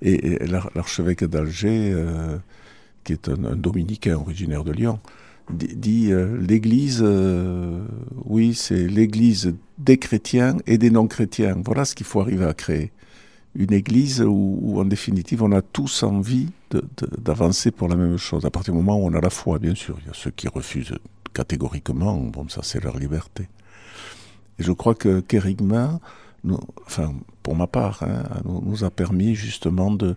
et, 0.00 0.38
l'archevêque 0.46 1.24
d'Alger, 1.24 1.94
qui 3.04 3.12
est 3.12 3.28
un, 3.28 3.56
dominicain 3.56 4.16
originaire 4.16 4.64
de 4.64 4.72
Lyon, 4.72 5.00
dit, 5.52 6.12
l'Église, 6.40 7.04
oui, 8.24 8.54
c'est 8.54 8.86
l'Église 8.86 9.54
des 9.78 9.98
chrétiens 9.98 10.56
et 10.66 10.78
des 10.78 10.90
non-chrétiens. 10.90 11.56
Voilà 11.64 11.84
ce 11.84 11.94
qu'il 11.94 12.06
faut 12.06 12.20
arriver 12.20 12.44
à 12.44 12.54
créer 12.54 12.92
une 13.54 13.72
église 13.72 14.22
où, 14.22 14.78
en 14.78 14.84
définitive 14.84 15.42
on 15.42 15.52
a 15.52 15.62
tous 15.62 16.02
envie 16.02 16.48
d'avancer 17.18 17.70
pour 17.70 17.88
la 17.88 17.96
même 17.96 18.16
chose. 18.16 18.44
À 18.44 18.50
partir 18.50 18.72
du 18.72 18.78
moment 18.78 18.98
où 18.98 19.06
on 19.06 19.14
a 19.14 19.20
la 19.20 19.30
foi, 19.30 19.58
bien 19.58 19.74
sûr, 19.74 19.98
il 20.00 20.06
y 20.06 20.10
a 20.10 20.14
ceux 20.14 20.30
qui 20.30 20.48
refusent 20.48 20.96
catégoriquement, 21.34 22.16
bon 22.16 22.48
ça 22.48 22.60
c'est 22.62 22.82
leur 22.82 22.98
liberté. 22.98 23.48
Et 24.58 24.62
je 24.62 24.72
crois 24.72 24.94
que 24.94 25.20
Kérigma, 25.20 26.00
enfin 26.86 27.14
pour 27.42 27.56
ma 27.56 27.66
part, 27.66 28.02
hein, 28.02 28.22
nous, 28.44 28.84
a 28.84 28.90
permis 28.90 29.34
justement 29.34 29.90
de, 29.90 30.16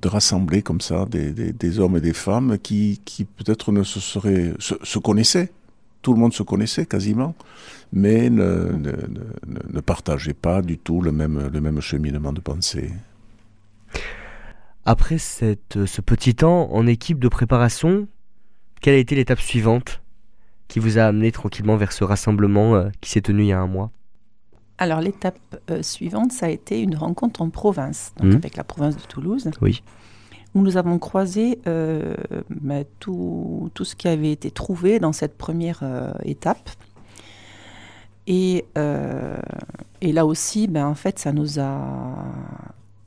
de 0.00 0.08
rassembler 0.08 0.62
comme 0.62 0.80
ça 0.80 1.06
des, 1.06 1.32
des, 1.32 1.78
hommes 1.78 1.96
et 1.96 2.00
des 2.00 2.12
femmes 2.12 2.58
qui, 2.58 3.00
qui 3.04 3.24
peut-être 3.24 3.72
ne 3.72 3.82
se 3.82 4.00
seraient 4.00 4.54
se 4.58 4.98
connaissaient, 4.98 5.50
tout 6.06 6.12
le 6.12 6.20
monde 6.20 6.32
se 6.32 6.44
connaissait 6.44 6.86
quasiment, 6.86 7.34
mais 7.92 8.30
ne, 8.30 8.72
ne, 8.76 9.80
partageait 9.80 10.34
pas 10.34 10.62
du 10.62 10.78
tout 10.78 11.00
le 11.00 11.10
même, 11.10 11.50
le 11.52 11.60
même 11.60 11.80
cheminement 11.80 12.32
de 12.32 12.40
pensée. 12.40 12.92
Après 14.84 15.18
cette, 15.18 15.84
ce 15.84 16.00
petit 16.00 16.36
temps 16.36 16.72
en 16.72 16.86
équipe 16.86 17.18
de 17.18 17.26
préparation, 17.26 18.06
quelle 18.80 18.94
a 18.94 18.98
été 18.98 19.16
l'étape 19.16 19.40
suivante 19.40 20.00
qui 20.68 20.78
vous 20.78 20.98
a 20.98 21.02
amené 21.02 21.32
tranquillement 21.32 21.76
vers 21.76 21.90
ce 21.90 22.04
rassemblement 22.04 22.76
euh, 22.76 22.90
qui 23.00 23.10
s'est 23.10 23.22
tenu 23.22 23.42
il 23.42 23.48
y 23.48 23.52
a 23.52 23.58
un 23.58 23.66
mois? 23.66 23.90
Alors 24.78 25.00
l'étape 25.00 25.38
euh, 25.70 25.82
suivante, 25.82 26.32
ça 26.32 26.46
a 26.46 26.48
été 26.48 26.80
une 26.80 26.96
rencontre 26.96 27.42
en 27.42 27.50
province, 27.50 28.12
donc 28.18 28.32
mmh. 28.32 28.36
avec 28.36 28.56
la 28.56 28.64
province 28.64 28.96
de 28.96 29.02
Toulouse. 29.02 29.50
Oui. 29.60 29.82
Où 30.54 30.62
nous 30.62 30.76
avons 30.76 30.98
croisé 30.98 31.58
euh, 31.66 32.14
bah, 32.48 32.84
tout, 32.98 33.70
tout, 33.74 33.84
ce 33.84 33.94
qui 33.94 34.08
avait 34.08 34.32
été 34.32 34.50
trouvé 34.50 34.98
dans 34.98 35.12
cette 35.12 35.36
première 35.36 35.82
étape. 36.24 36.70
Et, 38.26 38.64
euh, 38.76 39.36
et 40.00 40.12
là 40.12 40.26
aussi, 40.26 40.66
ben, 40.66 40.86
en 40.86 40.94
fait, 40.94 41.18
ça 41.18 41.32
nous 41.32 41.60
a, 41.60 42.24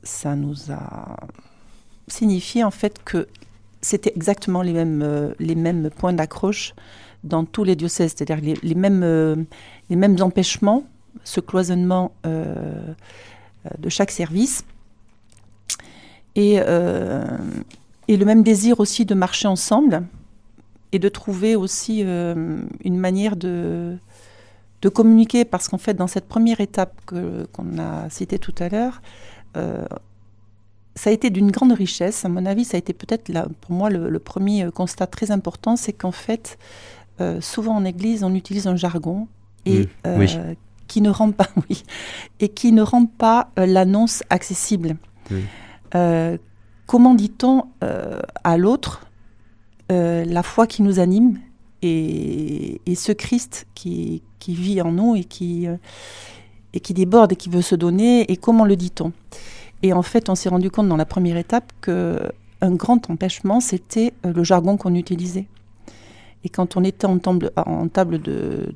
ça 0.02 0.34
nous 0.34 0.72
a 0.72 1.16
signifié 2.08 2.64
en 2.64 2.70
fait 2.70 3.02
que 3.04 3.28
c'était 3.82 4.12
exactement 4.14 4.62
les 4.62 4.72
mêmes, 4.72 5.02
euh, 5.02 5.32
les 5.38 5.54
mêmes 5.54 5.90
points 5.90 6.12
d'accroche 6.12 6.74
dans 7.22 7.44
tous 7.44 7.64
les 7.64 7.76
diocèses, 7.76 8.14
c'est-à-dire 8.16 8.42
les, 8.42 8.54
les, 8.62 8.74
mêmes, 8.74 9.02
euh, 9.02 9.36
les 9.90 9.96
mêmes 9.96 10.16
empêchements, 10.20 10.84
ce 11.24 11.40
cloisonnement 11.40 12.12
de 12.24 13.88
chaque 13.88 14.10
service, 14.10 14.64
et, 16.34 16.54
et 16.54 18.16
le 18.16 18.24
même 18.24 18.42
désir 18.42 18.80
aussi 18.80 19.04
de 19.04 19.14
marcher 19.14 19.48
ensemble 19.48 20.02
et 20.92 20.98
de 20.98 21.08
trouver 21.08 21.56
aussi 21.56 22.00
une 22.00 22.98
manière 22.98 23.36
de, 23.36 23.98
de 24.82 24.88
communiquer, 24.88 25.44
parce 25.44 25.68
qu'en 25.68 25.78
fait, 25.78 25.94
dans 25.94 26.06
cette 26.06 26.26
première 26.26 26.60
étape 26.60 26.94
qu'on 27.06 27.78
a 27.78 28.08
citée 28.08 28.38
tout 28.38 28.54
à 28.58 28.68
l'heure, 28.68 29.02
euh, 29.56 29.84
ça 30.94 31.10
a 31.10 31.12
été 31.12 31.30
d'une 31.30 31.50
grande 31.50 31.72
richesse. 31.72 32.24
À 32.24 32.28
mon 32.28 32.46
avis, 32.46 32.64
ça 32.64 32.76
a 32.76 32.78
été 32.78 32.92
peut-être 32.92 33.30
pour 33.60 33.72
moi 33.72 33.90
le, 33.90 34.18
premier 34.18 34.70
constat 34.72 35.06
très 35.06 35.30
important, 35.30 35.76
c'est 35.76 35.92
qu'en 35.92 36.12
fait, 36.12 36.58
euh, 37.20 37.40
souvent 37.40 37.76
en 37.76 37.84
Église, 37.84 38.24
on 38.24 38.34
utilise 38.34 38.66
un 38.66 38.76
jargon 38.76 39.28
et 39.66 39.80
mmh, 39.80 39.86
euh, 40.06 40.54
qui 40.90 41.00
ne 41.00 41.10
rend 41.10 41.30
pas, 41.30 41.48
oui, 41.70 41.82
et 42.40 42.48
qui 42.48 42.72
ne 42.72 42.82
rend 42.82 43.06
pas 43.06 43.50
l'annonce 43.56 44.22
accessible. 44.30 44.96
Mmh. 45.30 46.36
comment 46.86 47.14
dit-on 47.14 47.64
à 48.42 48.56
l'autre 48.56 49.06
la 49.88 50.42
foi 50.42 50.66
qui 50.66 50.82
nous 50.82 50.98
anime 50.98 51.38
et, 51.82 52.80
ce 52.94 53.12
Christ 53.12 53.66
qui, 53.74 54.22
vit 54.48 54.80
en 54.82 54.92
nous 54.92 55.16
et 55.16 55.24
qui, 55.24 55.66
euh, 55.66 55.76
et 56.72 56.80
qui 56.80 56.94
déborde 56.94 57.32
et 57.32 57.36
qui 57.36 57.48
veut 57.48 57.62
se 57.62 57.74
donner, 57.74 58.30
et 58.30 58.36
comment 58.36 58.64
le 58.64 58.76
dit-on? 58.76 59.12
Et 59.82 59.92
en 59.92 60.02
fait, 60.02 60.28
on 60.28 60.34
s'est 60.34 60.48
rendu 60.48 60.70
compte 60.70 60.88
dans 60.88 60.96
la 60.96 61.06
première 61.06 61.36
étape 61.36 61.72
que 61.80 62.20
un 62.62 62.72
grand 62.72 63.08
empêchement, 63.08 63.60
c'était 63.60 64.12
euh, 64.26 64.32
le 64.32 64.44
jargon 64.44 64.76
qu'on 64.76 64.94
utilisait. 64.94 65.46
Et 66.44 66.48
quand 66.48 66.76
on 66.76 66.84
était 66.84 67.06
en 67.06 67.18
table, 67.18 67.50
en 67.56 67.88
table 67.88 68.20
de, 68.20 68.72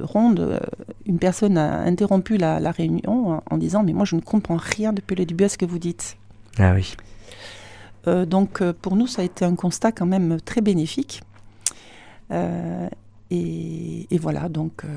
ronde, 0.00 0.40
euh, 0.40 0.60
une 1.06 1.18
personne 1.18 1.56
a 1.56 1.80
interrompu 1.82 2.36
la, 2.36 2.70
réunion 2.70 3.40
en, 3.48 3.56
disant 3.56 3.82
Mais 3.84 3.92
moi, 3.92 4.04
je 4.04 4.16
ne 4.16 4.20
comprends 4.20 4.56
rien 4.56 4.92
depuis 4.92 5.14
le 5.14 5.24
début 5.24 5.44
à 5.44 5.48
ce 5.48 5.58
que 5.58 5.66
vous 5.66 5.78
dites. 5.78 6.16
Ah 6.58 6.74
oui. 6.74 6.94
donc, 8.26 8.62
pour 8.72 8.96
nous, 8.96 9.06
ça 9.06 9.22
a 9.22 9.24
été 9.24 9.44
un 9.44 9.54
constat 9.54 9.92
quand 9.92 10.06
même 10.06 10.40
très 10.40 10.60
bénéfique. 10.60 11.22
Euh, 12.30 12.88
et, 13.30 14.18
voilà, 14.18 14.48
donc 14.48 14.84
euh, 14.84 14.88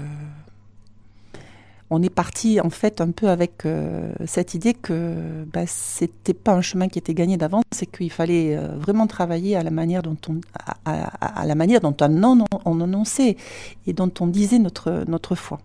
on 1.90 2.02
est 2.02 2.10
parti 2.10 2.60
en 2.60 2.70
fait 2.70 3.02
un 3.02 3.12
peu 3.12 3.30
avec 3.30 3.66
euh, 3.66 4.12
cette 4.26 4.54
idée 4.54 4.74
que 4.74 5.46
bah, 5.52 5.66
c'était 5.66 6.34
pas 6.34 6.54
un 6.54 6.62
chemin 6.62 6.88
qui 6.90 7.00
était 7.00 7.14
gagné 7.14 7.38
d'avance, 7.38 7.64
c'est 7.72 7.86
qu'il 7.86 8.12
fallait 8.12 8.58
vraiment 8.58 9.08
travailler 9.08 9.56
à 9.56 9.64
la 9.64 9.72
manière 9.72 10.02
dont 10.04 10.18
on 10.28 10.40
à, 10.86 11.12
on, 11.22 12.46
on, 12.66 12.82
annonçait 12.82 13.38
et 13.86 13.94
dont 13.94 14.12
on 14.20 14.28
disait 14.28 14.60
notre 14.60 15.06
notre 15.08 15.36
foi. 15.36 15.60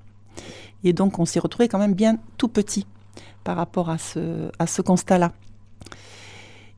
Et 0.84 0.92
donc 0.92 1.18
on 1.18 1.24
s'est 1.24 1.40
retrouvé 1.40 1.68
quand 1.68 1.78
même 1.78 1.94
bien 1.94 2.18
tout 2.38 2.48
petit 2.48 2.86
par 3.44 3.56
rapport 3.56 3.90
à 3.90 3.98
ce 3.98 4.50
à 4.58 4.66
ce 4.66 4.82
constat-là. 4.82 5.32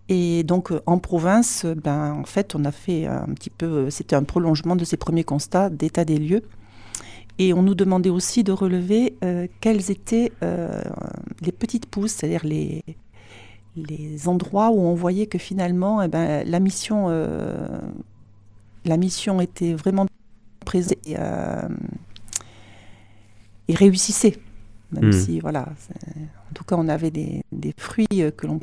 Et 0.08 0.42
donc 0.42 0.70
euh, 0.70 0.82
en 0.86 0.98
province, 0.98 1.64
euh, 1.64 1.74
ben, 1.74 2.12
en 2.12 2.24
fait, 2.24 2.54
on 2.54 2.64
a 2.64 2.72
fait 2.72 3.06
un 3.06 3.32
petit 3.34 3.50
peu, 3.50 3.66
euh, 3.66 3.90
c'était 3.90 4.16
un 4.16 4.22
prolongement 4.22 4.76
de 4.76 4.84
ces 4.84 4.96
premiers 4.96 5.24
constats 5.24 5.70
d'état 5.70 6.04
des 6.04 6.18
lieux. 6.18 6.42
Et 7.38 7.52
on 7.52 7.62
nous 7.62 7.74
demandait 7.74 8.10
aussi 8.10 8.44
de 8.44 8.52
relever 8.52 9.16
quelles 9.60 9.90
étaient 9.90 10.30
les 11.40 11.52
petites 11.52 11.86
pousses, 11.86 12.12
c'est-à-dire 12.12 12.44
les, 12.44 12.84
les 13.76 14.28
endroits 14.28 14.70
où 14.70 14.80
on 14.80 14.94
voyait 14.94 15.26
que 15.26 15.38
finalement, 15.38 16.00
eh 16.00 16.08
ben, 16.08 16.48
la, 16.48 16.60
mission, 16.60 17.08
la 18.84 18.96
mission 18.96 19.40
était 19.40 19.74
vraiment 19.74 20.06
présente 20.64 20.94
et, 21.06 21.16
réussissait. 23.74 24.38
Même 24.92 25.08
hmm. 25.08 25.12
si, 25.12 25.40
voilà, 25.40 25.62
en 25.62 26.54
tout 26.54 26.62
cas, 26.62 26.76
on 26.78 26.86
avait 26.86 27.10
des, 27.10 27.42
des 27.50 27.74
fruits 27.76 28.06
que 28.36 28.46
l'on 28.46 28.60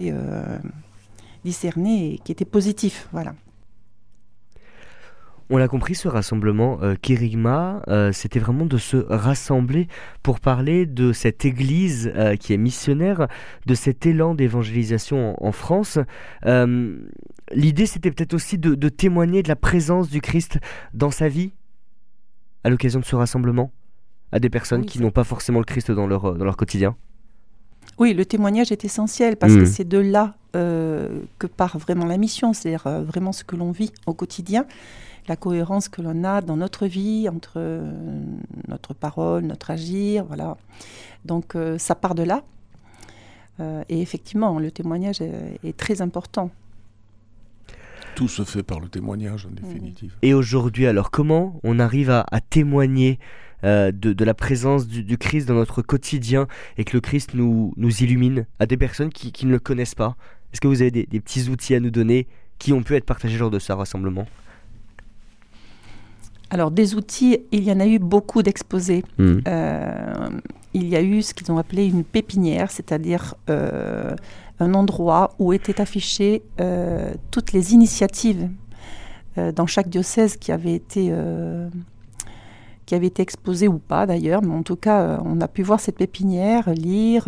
discerné 1.44 2.13
et 2.13 2.20
qui 2.20 2.32
était 2.32 2.46
positif. 2.46 3.10
Voilà. 3.12 3.36
On 5.53 5.58
l'a 5.58 5.67
compris, 5.67 5.96
ce 5.96 6.08
rassemblement 6.08 6.79
euh, 6.81 6.96
Kirigma, 6.96 7.81
euh, 7.89 8.13
c'était 8.13 8.39
vraiment 8.39 8.65
de 8.65 8.77
se 8.77 8.96
rassembler 9.10 9.89
pour 10.24 10.39
parler 10.39 10.86
de 10.86 11.12
cette 11.12 11.43
église 11.43 12.10
euh, 12.15 12.38
qui 12.38 12.53
est 12.53 12.58
missionnaire, 12.58 13.27
de 13.65 13.75
cet 13.75 14.05
élan 14.05 14.34
d'évangélisation 14.34 15.36
en, 15.46 15.51
France. 15.51 16.00
L'idée, 17.51 17.86
c'était 17.86 18.12
peut-être 18.12 18.34
aussi 18.34 18.58
de, 18.58 18.88
témoigner 18.88 19.43
de 19.43 19.50
la 19.50 19.58
présence 19.58 20.10
du 20.10 20.22
Christ 20.22 20.58
dans 20.93 21.12
sa 21.12 21.27
vie 21.27 21.51
à 22.63 22.70
l'occasion 22.70 23.01
de 23.01 23.05
ce 23.05 23.17
rassemblement, 23.17 23.74
à 24.31 24.39
des 24.39 24.50
personnes 24.50 24.86
qui 24.86 25.01
n'ont 25.01 25.12
pas 25.12 25.25
forcément 25.25 25.60
le 25.60 25.65
Christ 25.65 25.91
dans 25.91 26.08
leur, 26.08 26.34
dans 26.34 26.46
leur 26.46 26.55
quotidien. 26.55 26.96
Oui, 27.98 28.13
le 28.13 28.25
témoignage 28.25 28.72
est 28.72 28.86
essentiel 28.86 29.36
parce 29.36 29.53
que 29.53 29.63
hmm. 29.63 29.65
c'est 29.65 29.88
de 29.88 29.98
là 29.98 30.36
euh, 30.55 31.22
que 31.39 31.48
part 31.48 31.77
vraiment 31.77 32.05
la 32.05 32.17
mission, 32.17 32.51
c'est-à-dire 32.53 32.88
euh, 32.88 33.03
vraiment 33.03 33.31
ce 33.31 33.43
que 33.43 33.55
l'on 33.55 33.72
vit 33.72 33.91
au 34.05 34.13
quotidien, 34.13 34.65
la 35.28 35.36
cohérence 35.36 35.90
que 35.90 36.01
l'on 36.01 36.24
a 36.24 36.42
dans 36.42 36.58
notre 36.58 36.88
vie, 36.88 37.30
entre 37.30 37.54
euh, 37.58 37.92
notre 38.68 38.94
parole, 38.94 39.44
notre 39.44 39.72
agir, 39.72 40.25
voilà. 40.25 40.58
Donc 41.25 41.56
ça 41.78 41.94
part 41.94 42.16
de 42.16 42.24
là. 42.24 42.44
et 43.60 44.01
effectivement, 44.01 44.58
le 44.58 44.72
témoignage 44.72 45.22
est, 45.22 45.78
très 45.78 46.01
important. 46.01 46.50
Tout 48.16 48.28
se 48.28 48.44
fait 48.44 48.63
par 48.63 48.80
le 48.80 48.90
témoignage, 48.90 49.46
en 49.46 49.51
définitive. 49.51 50.16
Et 50.24 50.34
aujourd'hui, 50.34 50.88
alors, 50.88 51.12
comment 51.12 51.60
on 51.63 51.78
arrive 51.78 52.10
à 52.10 52.42
témoigner 52.50 53.20
euh, 53.63 53.92
de, 53.92 54.25
la 54.25 54.34
présence 54.34 54.88
du, 54.88 55.18
Christ 55.18 55.48
dans 55.48 55.54
notre 55.54 55.84
quotidien 55.84 56.48
et 56.78 56.84
que 56.84 56.98
le 56.98 57.01
Christ 57.01 57.36
nous, 57.36 57.74
nous 57.78 58.04
illumine 58.04 58.48
à 58.60 58.66
des 58.66 58.78
personnes 58.78 59.10
qui, 59.10 59.46
ne 59.46 59.51
le 59.51 59.60
connaissent 59.60 59.96
pas? 59.96 60.16
Est-ce 60.51 60.62
que 60.62 60.68
vous 60.68 60.82
avez 60.82 60.90
des, 60.90 61.06
petits 61.20 61.48
outils 61.48 61.75
à 61.75 61.80
nous 61.80 61.92
donner 61.92 62.28
qui 62.58 62.74
ont 62.74 62.82
pu 62.82 62.96
être 62.96 63.06
partagés 63.06 63.38
lors 63.38 63.51
de 63.51 63.60
ce 63.60 63.72
rassemblement? 63.72 64.25
Alors, 66.51 66.70
des 66.70 66.96
outils, 66.96 67.39
il 67.53 67.63
y 67.63 67.72
en 67.72 67.79
a 67.79 67.88
eu 67.88 67.98
beaucoup 67.98 68.43
d'exposés. 68.43 69.05
Hmm. 69.17 69.39
Euh, 69.48 70.29
il 70.74 70.89
y 70.89 70.98
a 70.98 71.01
eu 71.01 71.22
ce 71.22 71.34
qu'ils 71.34 71.50
ont 71.50 71.58
appelé 71.58 71.88
une 71.88 72.03
pépinière, 72.03 72.72
c'est-à-dire 72.72 73.36
euh, 73.50 74.13
un 74.60 74.74
endroit 74.74 75.34
où 75.39 75.53
étaient 75.53 75.79
affichées 75.79 76.43
toutes 77.31 77.53
les 77.53 77.74
initiatives 77.74 78.50
dans 79.38 79.65
chaque 79.65 79.89
diocèse 79.89 80.38
qui 80.38 80.51
avaient 80.51 80.74
été 80.74 81.13
qui 82.86 82.96
avait 82.96 83.08
été 83.08 83.22
exposée 83.22 83.67
ou 83.67 83.79
pas 83.79 84.05
d'ailleurs, 84.05 84.41
mais 84.41 84.53
en 84.53 84.63
tout 84.63 84.75
cas, 84.75 85.22
on 85.25 85.41
a 85.41 85.48
pu 85.48 85.63
voir 85.63 85.79
cette 85.79 85.98
pépinière, 85.98 86.70
lire, 86.70 87.27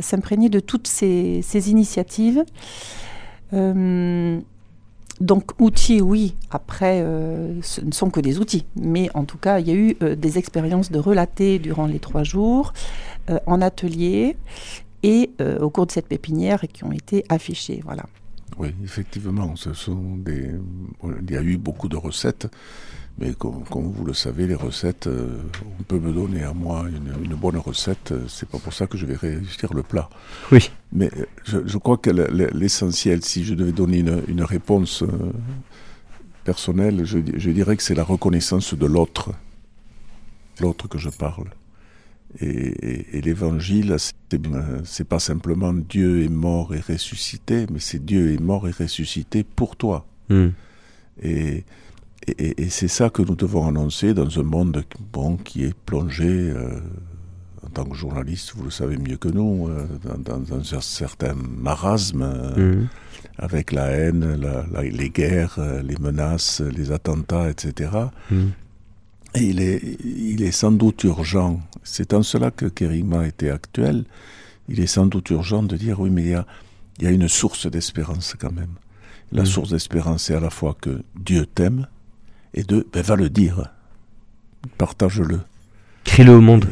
s'imprégner 0.00 0.48
de 0.48 0.60
toutes 0.60 0.88
ces, 0.88 1.42
ces 1.42 1.70
initiatives. 1.70 2.44
Donc 5.20 5.52
outils, 5.60 6.00
oui. 6.00 6.34
Après, 6.50 7.00
euh, 7.02 7.60
ce 7.62 7.80
ne 7.80 7.92
sont 7.92 8.10
que 8.10 8.20
des 8.20 8.38
outils. 8.38 8.66
Mais 8.76 9.10
en 9.14 9.24
tout 9.24 9.38
cas, 9.38 9.60
il 9.60 9.68
y 9.68 9.70
a 9.70 9.74
eu 9.74 9.96
euh, 10.02 10.16
des 10.16 10.38
expériences 10.38 10.90
de 10.90 10.98
relater 10.98 11.58
durant 11.58 11.86
les 11.86 11.98
trois 11.98 12.24
jours, 12.24 12.72
euh, 13.30 13.38
en 13.46 13.60
atelier 13.60 14.36
et 15.04 15.32
au 15.60 15.68
cours 15.68 15.86
de 15.86 15.90
cette 15.90 16.06
pépinière 16.06 16.60
qui 16.72 16.84
ont 16.84 16.92
été 16.92 17.24
affichées. 17.28 17.80
Voilà. 17.84 18.04
Oui, 18.56 18.72
effectivement, 18.84 19.56
ce 19.56 19.72
sont 19.72 20.16
des... 20.16 20.52
il 21.02 21.34
y 21.34 21.36
a 21.36 21.42
eu 21.42 21.56
beaucoup 21.56 21.88
de 21.88 21.96
recettes. 21.96 22.46
Mais 23.18 23.34
comme, 23.34 23.62
vous 23.70 24.04
le 24.04 24.14
savez, 24.14 24.46
les 24.46 24.54
recettes, 24.54 25.06
euh, 25.06 25.42
on 25.78 25.82
peut 25.82 25.98
me 25.98 26.12
donner 26.12 26.42
à 26.42 26.52
moi 26.52 26.86
une, 26.88 27.34
bonne 27.34 27.58
recette, 27.58 28.12
euh, 28.12 28.24
c'est 28.26 28.48
pas 28.48 28.58
pour 28.58 28.72
ça 28.72 28.86
que 28.86 28.96
je 28.96 29.04
vais 29.04 29.16
réussir 29.16 29.72
le 29.74 29.82
plat. 29.82 30.08
Oui. 30.50 30.70
Mais 30.92 31.10
euh, 31.52 31.62
je, 31.66 31.78
crois 31.78 31.98
que 31.98 32.10
l'essentiel, 32.10 33.22
si 33.22 33.44
je 33.44 33.54
devais 33.54 33.72
donner 33.72 33.98
une, 33.98 34.42
réponse 34.42 35.04
personnelle, 36.44 37.04
je, 37.04 37.18
dirais 37.18 37.76
que 37.76 37.82
c'est 37.82 37.94
la 37.94 38.04
reconnaissance 38.04 38.74
de 38.74 38.86
l'autre, 38.86 39.30
l'autre 40.60 40.88
que 40.88 40.98
je 40.98 41.10
parle. 41.10 41.50
Et, 42.40 43.20
l'évangile, 43.20 43.96
c'est 44.84 45.04
pas 45.04 45.18
simplement 45.18 45.74
Dieu 45.74 46.24
est 46.24 46.30
mort 46.30 46.74
et 46.74 46.80
ressuscité, 46.80 47.66
mais 47.70 47.78
c'est 47.78 48.02
Dieu 48.02 48.32
est 48.32 48.40
mort 48.40 48.66
et 48.68 48.72
ressuscité 48.72 49.44
pour 49.44 49.76
toi. 49.76 50.06
Hmm. 50.30 50.48
Et 51.22 51.64
et, 52.26 52.68
c'est 52.70 52.88
ça 52.88 53.10
que 53.10 53.22
nous 53.22 53.34
devons 53.34 53.66
annoncer 53.66 54.14
dans 54.14 54.38
un 54.38 54.42
monde 54.42 54.84
bon, 55.12 55.36
qui 55.36 55.64
est 55.64 55.74
plongé, 55.74 56.28
euh, 56.28 56.80
en 57.64 57.68
tant 57.70 57.84
que 57.84 57.96
journaliste, 57.96 58.52
vous 58.56 58.64
le 58.64 58.70
savez 58.70 58.96
mieux 58.96 59.16
que 59.16 59.28
nous, 59.28 59.68
euh, 59.68 59.86
dans, 60.18 60.54
un 60.54 60.80
certain 60.80 61.34
marasme, 61.34 62.22
euh, 62.22 62.82
mmh. 62.82 62.88
avec 63.38 63.72
la 63.72 63.86
haine, 63.88 64.40
les 64.80 65.10
guerres, 65.10 65.58
les 65.82 65.96
menaces, 65.96 66.60
les 66.60 66.92
attentats, 66.92 67.50
etc. 67.50 67.90
Mmh. 68.30 68.36
Et 69.34 69.44
il 69.44 69.60
est, 69.60 69.80
il 70.04 70.42
est 70.42 70.52
sans 70.52 70.72
doute 70.72 71.04
urgent, 71.04 71.60
c'est 71.82 72.12
en 72.12 72.22
cela 72.22 72.50
que 72.50 72.66
Kerima 72.66 73.26
était 73.26 73.50
actuel, 73.50 74.04
il 74.68 74.78
est 74.78 74.86
sans 74.86 75.06
doute 75.06 75.30
urgent 75.30 75.62
de 75.62 75.76
dire 75.76 75.98
oui, 76.00 76.10
mais 76.10 76.22
il 76.22 76.28
y 76.28 76.34
a, 76.34 76.46
il 76.98 77.04
y 77.04 77.06
a 77.06 77.10
une 77.10 77.28
source 77.28 77.66
d'espérance 77.66 78.36
quand 78.38 78.52
même. 78.52 78.74
La 79.32 79.42
mmh. 79.42 79.46
source 79.46 79.70
d'espérance, 79.70 80.24
c'est 80.24 80.34
à 80.34 80.40
la 80.40 80.50
fois 80.50 80.76
que 80.78 81.02
Dieu 81.16 81.46
t'aime, 81.46 81.86
et 82.54 82.62
deux, 82.62 82.86
ben, 82.92 83.02
va 83.02 83.16
le 83.16 83.30
dire. 83.30 83.70
Partage-le. 84.78 85.40
Crie-le 86.04 86.34
au 86.34 86.40
monde. 86.40 86.66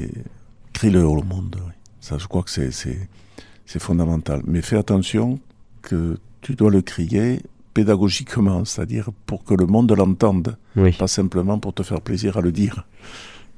Crie-le 0.73 1.05
au 1.05 1.23
monde, 1.23 1.57
oui. 1.67 1.73
Ça, 2.01 2.19
je 2.19 2.27
crois 2.27 2.43
que 2.43 2.51
c'est, 2.51 2.71
c'est, 2.71 3.79
fondamental. 3.79 4.43
Mais 4.47 4.63
fais 4.63 4.77
attention 4.77 5.39
que 5.83 6.19
tu 6.41 6.55
dois 6.55 6.71
le 6.71 6.83
crier 6.83 7.41
pédagogiquement, 7.75 8.65
c'est-à-dire 8.65 9.11
pour 9.27 9.45
que 9.45 9.55
le 9.55 9.67
monde 9.67 9.93
l'entende, 9.93 10.57
pas 10.99 11.07
simplement 11.07 11.59
pour 11.59 11.75
te 11.75 11.83
faire 11.83 12.01
plaisir 12.01 12.37
à 12.37 12.41
le 12.41 12.53
dire. 12.53 12.87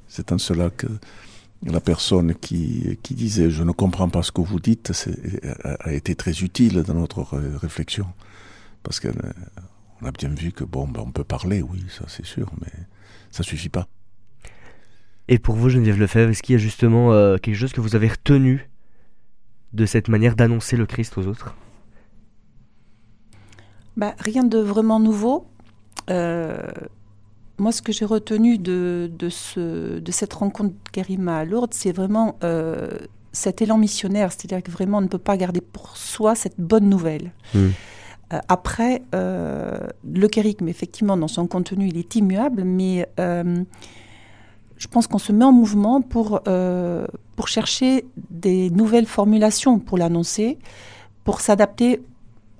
C'est 0.07 0.31
en 0.31 0.37
cela 0.37 0.69
que 0.69 0.87
la 1.65 1.79
personne 1.79 2.35
qui, 2.35 2.99
qui 3.01 3.15
disait 3.15 3.49
je 3.49 3.63
ne 3.63 3.71
comprends 3.71 4.09
pas 4.09 4.21
ce 4.21 4.31
que 4.31 4.41
vous 4.41 4.59
dites 4.59 4.91
a 5.63 5.93
été 5.93 6.15
très 6.15 6.41
utile 6.41 6.83
dans 6.83 6.93
notre 6.93 7.37
réflexion. 7.57 8.05
Parce 8.83 8.99
qu'elle 8.99 9.33
on 10.03 10.07
a 10.07 10.11
bien 10.11 10.29
vu 10.29 10.51
que 10.51 10.63
bon, 10.63 10.87
ben, 10.87 11.01
on 11.05 11.11
peut 11.11 11.23
parler, 11.23 11.61
oui, 11.61 11.83
ça 11.89 12.05
c'est 12.07 12.25
sûr, 12.25 12.51
mais 12.61 12.71
ça 13.31 13.43
suffit 13.43 13.69
pas. 13.69 13.87
Et 15.27 15.39
pour 15.39 15.55
vous, 15.55 15.69
Geneviève 15.69 15.99
Lefebvre, 15.99 16.31
est-ce 16.31 16.43
qu'il 16.43 16.53
y 16.53 16.55
a 16.57 16.59
justement 16.59 17.13
euh, 17.13 17.37
quelque 17.37 17.55
chose 17.55 17.71
que 17.71 17.81
vous 17.81 17.95
avez 17.95 18.09
retenu 18.09 18.69
de 19.71 19.85
cette 19.85 20.09
manière 20.09 20.35
d'annoncer 20.35 20.75
le 20.75 20.85
Christ 20.85 21.17
aux 21.17 21.27
autres? 21.27 21.55
Bah, 23.95 24.15
Rien 24.19 24.43
de 24.43 24.57
vraiment 24.57 24.99
nouveau. 24.99 25.47
Euh, 26.09 26.67
moi, 27.57 27.71
ce 27.71 27.81
que 27.81 27.93
j'ai 27.93 28.05
retenu 28.05 28.57
de, 28.57 29.09
de, 29.17 29.29
ce, 29.29 29.99
de 29.99 30.11
cette 30.11 30.33
rencontre 30.33 30.75
Karima 30.91 31.37
à 31.37 31.45
Lourdes, 31.45 31.73
c'est 31.73 31.93
vraiment 31.93 32.37
euh, 32.43 32.89
cet 33.31 33.61
élan 33.61 33.77
missionnaire. 33.77 34.33
C'est-à-dire 34.33 34.61
que 34.61 34.71
vraiment, 34.71 34.97
on 34.97 35.01
ne 35.01 35.07
peut 35.07 35.17
pas 35.17 35.37
garder 35.37 35.61
pour 35.61 35.95
soi 35.95 36.35
cette 36.35 36.59
bonne 36.59 36.89
nouvelle. 36.89 37.31
Hmm. 37.53 37.69
Euh, 38.33 38.39
après, 38.47 39.01
euh, 39.13 39.77
le 40.09 40.27
kérigme, 40.27 40.67
effectivement, 40.67 41.17
dans 41.17 41.27
son 41.27 41.47
contenu, 41.47 41.87
il 41.87 41.97
est 41.97 42.15
immuable, 42.15 42.63
mais 42.63 43.07
euh, 43.19 43.63
je 44.77 44.87
pense 44.87 45.07
qu'on 45.07 45.19
se 45.19 45.31
met 45.31 45.45
en 45.45 45.51
mouvement 45.51 46.01
pour, 46.01 46.41
pour 47.35 47.47
chercher 47.47 48.05
des 48.31 48.69
nouvelles 48.69 49.05
formulations 49.05 49.79
pour 49.79 49.97
l'annoncer, 49.97 50.57
pour 51.23 51.39
s'adapter 51.39 52.01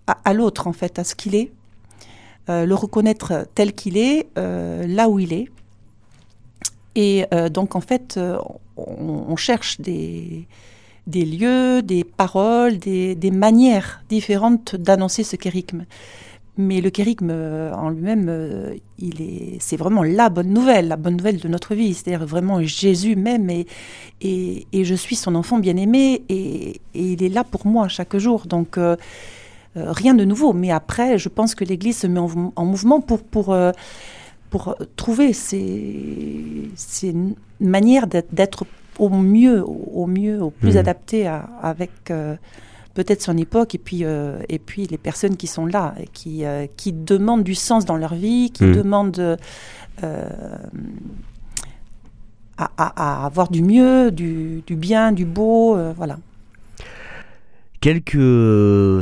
à, 0.08 0.34
l'autre, 0.34 0.68
en 0.68 0.74
fait, 0.74 1.00
à 1.00 1.04
ce 1.04 1.16
qu'il 1.16 1.36
est, 1.36 1.52
le 2.48 2.74
reconnaître 2.74 3.46
tel 3.56 3.74
qu'il 3.74 3.98
est, 3.98 4.30
là 4.38 5.10
où 5.10 5.20
il 5.20 5.34
est. 5.34 5.50
Et 6.96 7.26
donc, 7.52 7.76
en 7.76 7.82
fait, 7.82 8.18
on 8.78 9.36
cherche 9.36 9.82
des 9.82 10.48
des 11.08 11.26
lieux, 11.26 11.82
des 11.82 12.04
paroles, 12.04 12.78
des, 12.78 13.32
manières 13.32 14.04
différentes 14.10 14.76
d'annoncer 14.76 15.24
ce 15.24 15.36
kérigme. 15.36 15.84
Mais 16.56 16.82
le 16.82 16.92
kérigme 16.92 17.30
euh, 17.32 17.74
en 17.74 17.90
lui-même, 17.90 18.28
euh, 18.30 18.76
il 19.00 19.22
est, 19.22 19.58
c'est 19.60 19.76
vraiment 19.76 20.04
la 20.04 20.30
bonne 20.30 20.50
nouvelle, 20.50 20.88
la 20.88 20.98
bonne 20.98 21.18
nouvelle 21.18 21.40
de 21.40 21.48
notre 21.48 21.74
vie. 21.74 21.96
C'est-à-dire 21.96 22.28
vraiment 22.28 22.62
Jésus 22.62 23.16
même, 23.16 23.50
et, 23.50 23.66
je 24.72 24.96
suis 24.96 25.16
son 25.16 25.34
enfant 25.34 25.58
bien-aimé, 25.58 26.22
et, 26.30 26.80
il 26.94 27.24
est 27.24 27.30
là 27.30 27.44
pour 27.44 27.66
moi 27.66 27.88
chaque 27.88 28.16
jour. 28.18 28.46
Donc 28.46 28.78
euh, 28.78 28.96
rien 29.76 30.14
de 30.14 30.26
nouveau. 30.26 30.54
Mais 30.54 30.70
après, 30.70 31.18
je 31.18 31.28
pense 31.28 31.56
que 31.56 31.66
l'Église 31.66 31.98
se 31.98 32.08
met 32.08 32.20
en, 32.20 32.66
mouvement 32.66 33.02
pour, 33.02 33.56
trouver 34.96 35.34
ces 35.34 36.70
manières 37.60 38.06
d'être 38.06 38.66
au 39.00 39.10
mieux, 39.10 39.64
au 39.66 40.08
mieux, 40.08 40.42
au 40.42 40.50
plus 40.50 40.76
hmm. 40.76 40.78
adapté 40.78 41.28
avec 41.62 41.92
euh, 42.12 42.36
peut-être 42.94 43.22
son 43.22 43.38
époque 43.38 43.76
et 43.76 43.78
puis, 43.78 44.04
euh, 44.04 44.38
et 44.50 44.60
puis 44.60 44.88
les 44.88 44.98
personnes 44.98 45.36
qui 45.36 45.48
sont 45.48 45.66
là 45.66 45.96
et 46.00 46.08
qui, 46.08 46.46
euh, 46.46 46.68
qui 46.78 46.94
demandent 46.94 47.44
du 47.44 47.56
sens 47.56 47.86
dans 47.86 47.98
leur 47.98 48.16
vie, 48.16 48.52
qui 48.52 48.66
hmm. 48.66 48.76
demandent 48.76 49.38
à, 52.58 52.70
à, 52.78 53.26
avoir 53.26 53.50
du 53.50 53.64
mieux, 53.64 54.12
du, 54.12 54.64
du 54.66 54.76
bien, 54.76 55.12
du 55.12 55.26
beau, 55.26 55.78
voilà. 55.96 56.18
Quelques 57.80 58.14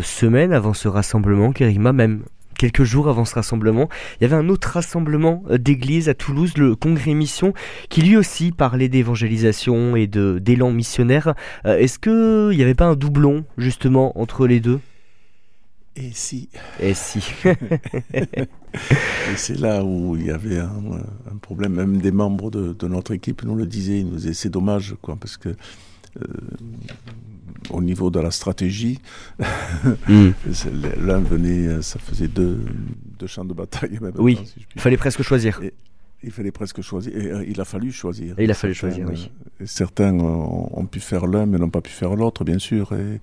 semaines 0.04 0.54
avant 0.54 0.74
ce 0.74 0.88
rassemblement, 0.88 1.52
Kerigma, 1.52 1.94
même 1.94 2.24
quelques 2.62 2.84
jours 2.84 3.10
avant 3.10 3.26
ce 3.26 3.34
rassemblement, 3.34 3.90
il 4.20 4.24
y 4.24 4.26
avait 4.26 4.36
un 4.36 4.48
autre 4.48 4.68
rassemblement 4.68 5.44
euh, 5.50 5.58
d'église 5.58 6.10
à 6.10 6.14
Toulouse, 6.14 6.56
le 6.58 6.76
Congrès 6.76 7.16
Mission, 7.16 7.56
qui 7.90 8.04
lui 8.04 8.16
aussi 8.16 8.52
parlait 8.52 8.88
d'évangélisation 8.88 9.96
et 9.96 10.06
d'élan 10.06 10.72
missionnaire. 10.72 11.34
Euh, 11.66 11.80
est-ce 11.80 11.98
qu'il 11.98 12.56
n'y 12.56 12.62
avait 12.62 12.76
pas 12.76 12.86
un 12.86 12.96
doublon 12.96 13.46
justement 13.58 14.16
entre 14.20 14.46
les 14.46 14.60
deux? 14.60 14.80
Et 15.96 16.12
si 16.14 16.50
Et 16.80 16.94
si 16.94 17.24
Et 17.46 19.36
c'est 19.36 19.60
là 19.60 19.84
où 19.84 20.16
il 20.16 20.28
y 20.28 20.32
avait 20.32 20.60
un, 20.60 21.38
problème. 21.42 21.74
Même 21.74 21.98
des 21.98 22.12
membres 22.12 22.52
de, 22.52 22.88
notre 22.88 23.12
équipe 23.12 23.44
nous 23.44 23.56
le 23.56 23.66
disaient. 23.66 24.02
Ils 24.02 24.08
nous 24.08 24.18
disaient 24.18 24.34
c'est 24.34 24.50
dommage, 24.50 24.96
quoi, 25.02 25.18
parce 25.20 25.36
que 25.36 25.50
au 27.70 27.82
niveau 27.82 28.10
de 28.10 28.20
la 28.20 28.32
stratégie, 28.32 29.00
hmm. 30.08 30.30
l'un 31.00 31.20
venait, 31.20 31.68
euh, 31.68 31.82
ça 31.82 32.00
faisait 32.00 32.28
deux, 32.28 32.60
champs 33.28 33.46
de 33.46 33.54
bataille. 33.54 34.00
oui, 34.18 34.40
il 34.76 34.82
fallait 34.82 34.98
presque 34.98 35.22
choisir. 35.22 35.62
il 36.24 36.32
fallait 36.32 36.52
presque 36.52 36.82
choisir. 36.82 37.16
Et 37.16 37.32
euh, 37.32 37.46
il 37.48 37.62
a 37.62 37.66
fallu 37.66 37.92
choisir. 37.92 38.38
Et 38.40 38.46
il 38.46 38.52
a 38.52 38.56
fallu 38.56 38.74
choisir, 38.74 39.08
oui. 39.10 39.30
certains 39.66 40.14
ont, 40.14 40.86
pu 40.86 41.00
faire 41.00 41.28
l'un, 41.28 41.46
mais 41.46 41.58
n'ont 41.58 41.70
pas 41.70 41.82
pu 41.82 41.92
faire 41.92 42.16
l'autre, 42.16 42.44
bien 42.44 42.60
sûr. 42.60 42.94
Et, 42.94 43.20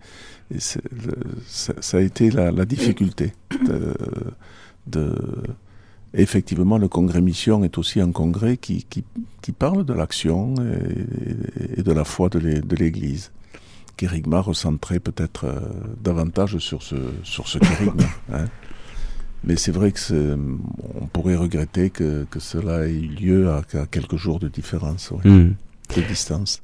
ça, 0.60 1.98
a 1.98 2.00
été 2.00 2.30
la, 2.30 2.64
difficulté 2.64 3.32
de, 4.86 5.12
effectivement, 6.14 6.78
le 6.78 6.88
congrès 6.88 7.20
Mission 7.20 7.64
est 7.64 7.78
aussi 7.78 8.00
un 8.00 8.12
congrès 8.12 8.56
qui, 8.56 8.86
qui, 8.88 9.52
parle 9.52 9.84
de 9.84 9.94
l'action 9.94 10.54
et, 11.76 11.82
de 11.82 11.92
la 11.92 12.04
foi 12.04 12.28
de 12.28 12.38
l'Église 12.76 13.30
kérigma 13.98 14.40
recentrait 14.40 15.00
peut-être 15.00 15.44
euh, 15.44 15.60
davantage 16.02 16.56
sur 16.58 16.82
ce, 16.82 16.96
sur 17.24 17.46
ce 17.46 17.58
kérigma. 17.58 18.04
Hein. 18.32 18.46
Mais 19.44 19.56
c'est 19.56 19.70
vrai 19.70 19.92
que 19.92 20.36
on 21.00 21.06
pourrait 21.06 21.36
regretter 21.36 21.90
que, 21.90 22.24
que, 22.24 22.40
cela 22.40 22.88
ait 22.88 22.92
eu 22.92 23.06
lieu 23.06 23.50
à, 23.50 23.62
quelques 23.90 24.16
jours 24.16 24.40
de 24.40 24.48
différence, 24.48 25.12
hmm. 25.24 25.52
de 25.96 26.02
distance. 26.08 26.60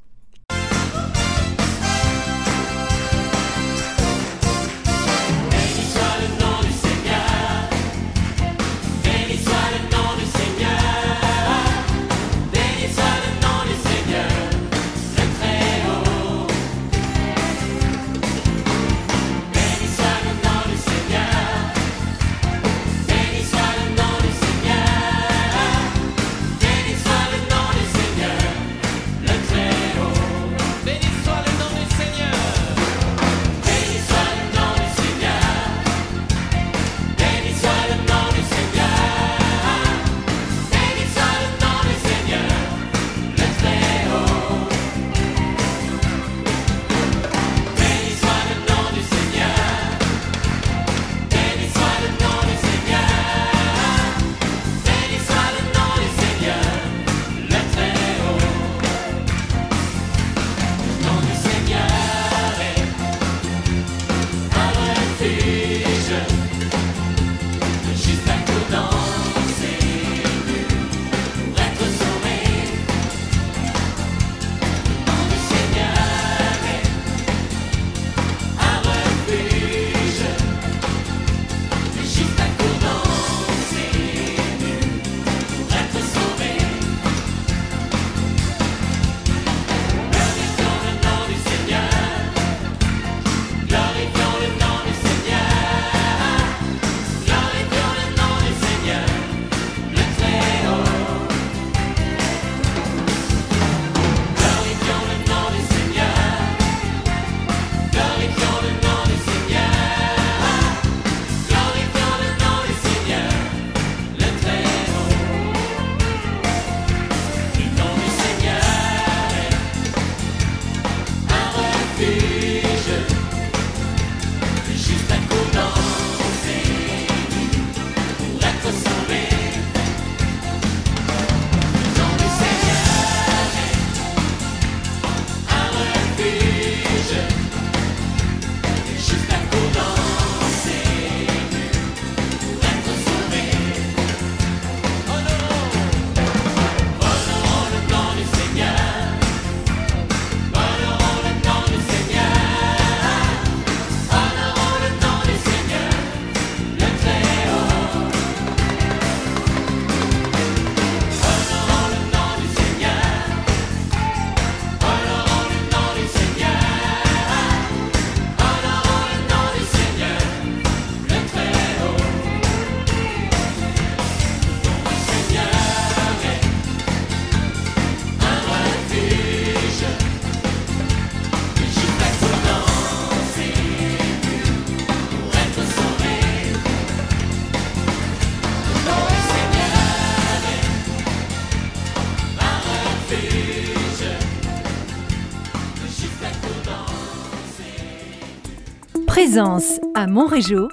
Présence 199.35 199.81
à 199.97 200.07
Montrégeau 200.07 200.69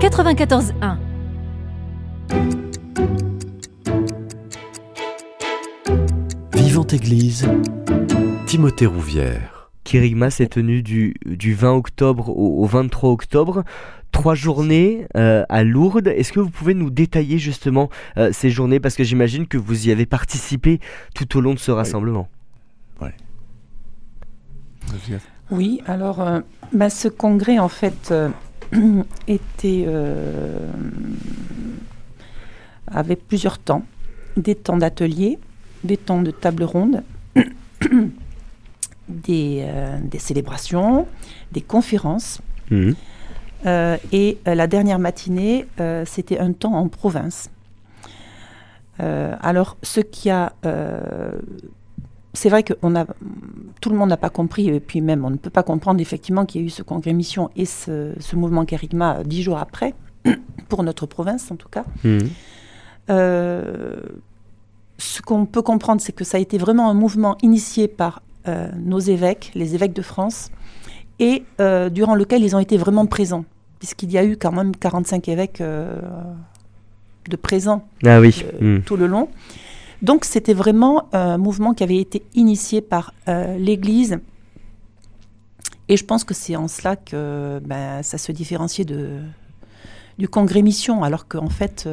94.1 0.00 0.96
Vivante 6.54 6.92
Église, 6.92 7.48
Timothée 8.46 8.86
Rouvière. 8.86 9.70
Kérigma 9.84 10.30
s'est 10.30 10.48
tenu 10.48 10.82
du, 10.82 11.14
du 11.24 11.54
20 11.54 11.74
octobre 11.74 12.30
au, 12.30 12.64
au 12.64 12.66
23 12.66 13.10
octobre 13.10 13.62
trois 14.10 14.34
journées 14.34 15.06
euh, 15.16 15.44
à 15.48 15.62
Lourdes. 15.62 16.08
Est-ce 16.08 16.32
que 16.32 16.40
vous 16.40 16.50
pouvez 16.50 16.74
nous 16.74 16.90
détailler 16.90 17.38
justement 17.38 17.90
euh, 18.16 18.32
ces 18.32 18.50
journées? 18.50 18.80
Parce 18.80 18.96
que 18.96 19.04
j'imagine 19.04 19.46
que 19.46 19.56
vous 19.56 19.86
y 19.86 19.92
avez 19.92 20.06
participé 20.06 20.80
tout 21.14 21.38
au 21.38 21.40
long 21.40 21.54
de 21.54 21.60
ce 21.60 21.70
rassemblement. 21.70 22.28
Oui. 23.00 23.10
Oui, 25.50 25.82
alors 25.86 26.20
euh, 26.20 26.40
bah, 26.72 26.90
ce 26.90 27.08
congrès 27.08 27.58
en 27.58 27.68
fait 27.68 28.12
était 29.28 29.86
avait 32.86 33.16
plusieurs 33.16 33.58
temps, 33.58 33.84
des 34.36 34.54
temps 34.54 34.76
d'atelier, 34.76 35.38
des 35.84 35.96
temps 35.96 36.22
de 36.22 36.30
table 36.30 36.64
ronde, 36.64 37.02
des, 39.08 39.66
des, 40.02 40.18
célébrations, 40.18 41.06
des 41.52 41.62
conférences. 41.62 42.40
Mmh. 42.70 42.92
Euh, 43.66 43.96
et 44.12 44.38
euh, 44.46 44.54
la 44.54 44.66
dernière 44.66 44.98
matinée, 44.98 45.66
euh, 45.80 46.04
c'était 46.06 46.38
un 46.38 46.52
temps 46.52 46.74
en 46.74 46.88
province. 46.88 47.50
alors, 48.98 49.76
ce 49.82 50.00
qui 50.00 50.30
a 50.30 50.52
c'est 52.34 52.48
vrai 52.48 52.62
que 52.62 52.74
on 52.82 52.94
a, 52.94 53.06
tout 53.80 53.90
le 53.90 53.96
monde 53.96 54.10
n'a 54.10 54.16
pas 54.16 54.30
compris, 54.30 54.68
et 54.68 54.80
puis 54.80 55.00
même 55.00 55.24
on 55.24 55.30
ne 55.30 55.36
peut 55.36 55.50
pas 55.50 55.62
comprendre 55.62 56.00
effectivement 56.00 56.44
qu'il 56.44 56.60
y 56.60 56.64
a 56.64 56.66
eu 56.66 56.70
ce 56.70 56.82
congrès 56.82 57.12
mission 57.12 57.50
et 57.56 57.64
ce, 57.64 58.12
mouvement 58.34 58.64
Kérigma 58.64 59.24
dix 59.24 59.42
jours 59.42 59.58
après, 59.58 59.94
pour 60.68 60.82
notre 60.82 61.06
province 61.06 61.50
en 61.50 61.56
tout 61.56 61.68
cas. 61.68 61.84
Mmh. 62.04 62.18
ce 64.98 65.22
qu'on 65.22 65.46
peut 65.46 65.62
comprendre, 65.62 66.00
c'est 66.00 66.12
que 66.12 66.24
ça 66.24 66.36
a 66.36 66.40
été 66.40 66.58
vraiment 66.58 66.90
un 66.90 66.94
mouvement 66.94 67.36
initié 67.42 67.88
par 67.88 68.22
nos 68.76 68.98
évêques, 68.98 69.52
les 69.54 69.74
évêques 69.74 69.94
de 69.94 70.02
France, 70.02 70.50
et 71.18 71.44
durant 71.58 72.14
lequel 72.14 72.42
ils 72.42 72.54
ont 72.54 72.60
été 72.60 72.76
vraiment 72.76 73.06
présents 73.06 73.44
puisqu'il 73.84 74.10
y 74.10 74.16
a 74.16 74.24
eu 74.24 74.38
quand 74.38 74.52
même 74.52 74.74
45 74.74 75.28
évêques 75.28 75.60
euh, 75.60 76.00
de 77.28 77.36
présents 77.36 77.86
ah 78.06 78.18
oui. 78.18 78.42
Euh, 78.62 78.78
hmm. 78.78 78.82
tout 78.82 78.96
le 78.96 79.06
long. 79.06 79.28
Donc 80.04 80.24
c'était 80.24 80.54
vraiment 80.54 81.08
un 81.12 81.38
mouvement 81.38 81.74
qui 81.74 81.82
avait 81.82 81.98
été 81.98 82.22
initié 82.34 82.80
par 82.80 83.12
euh, 83.28 83.56
l'Église. 83.58 84.18
Et 85.88 85.96
je 85.96 86.04
pense 86.04 86.24
que 86.24 86.34
c'est 86.34 86.56
en 86.56 86.68
cela 86.68 86.94
que 86.96 87.60
ben, 87.64 88.02
ça 88.02 88.18
se 88.18 88.30
différenciait 88.30 88.84
de, 88.84 89.18
du 90.18 90.28
congrès 90.28 90.62
mission, 90.62 91.02
alors 91.04 91.26
qu'en 91.28 91.50
fait, 91.50 91.86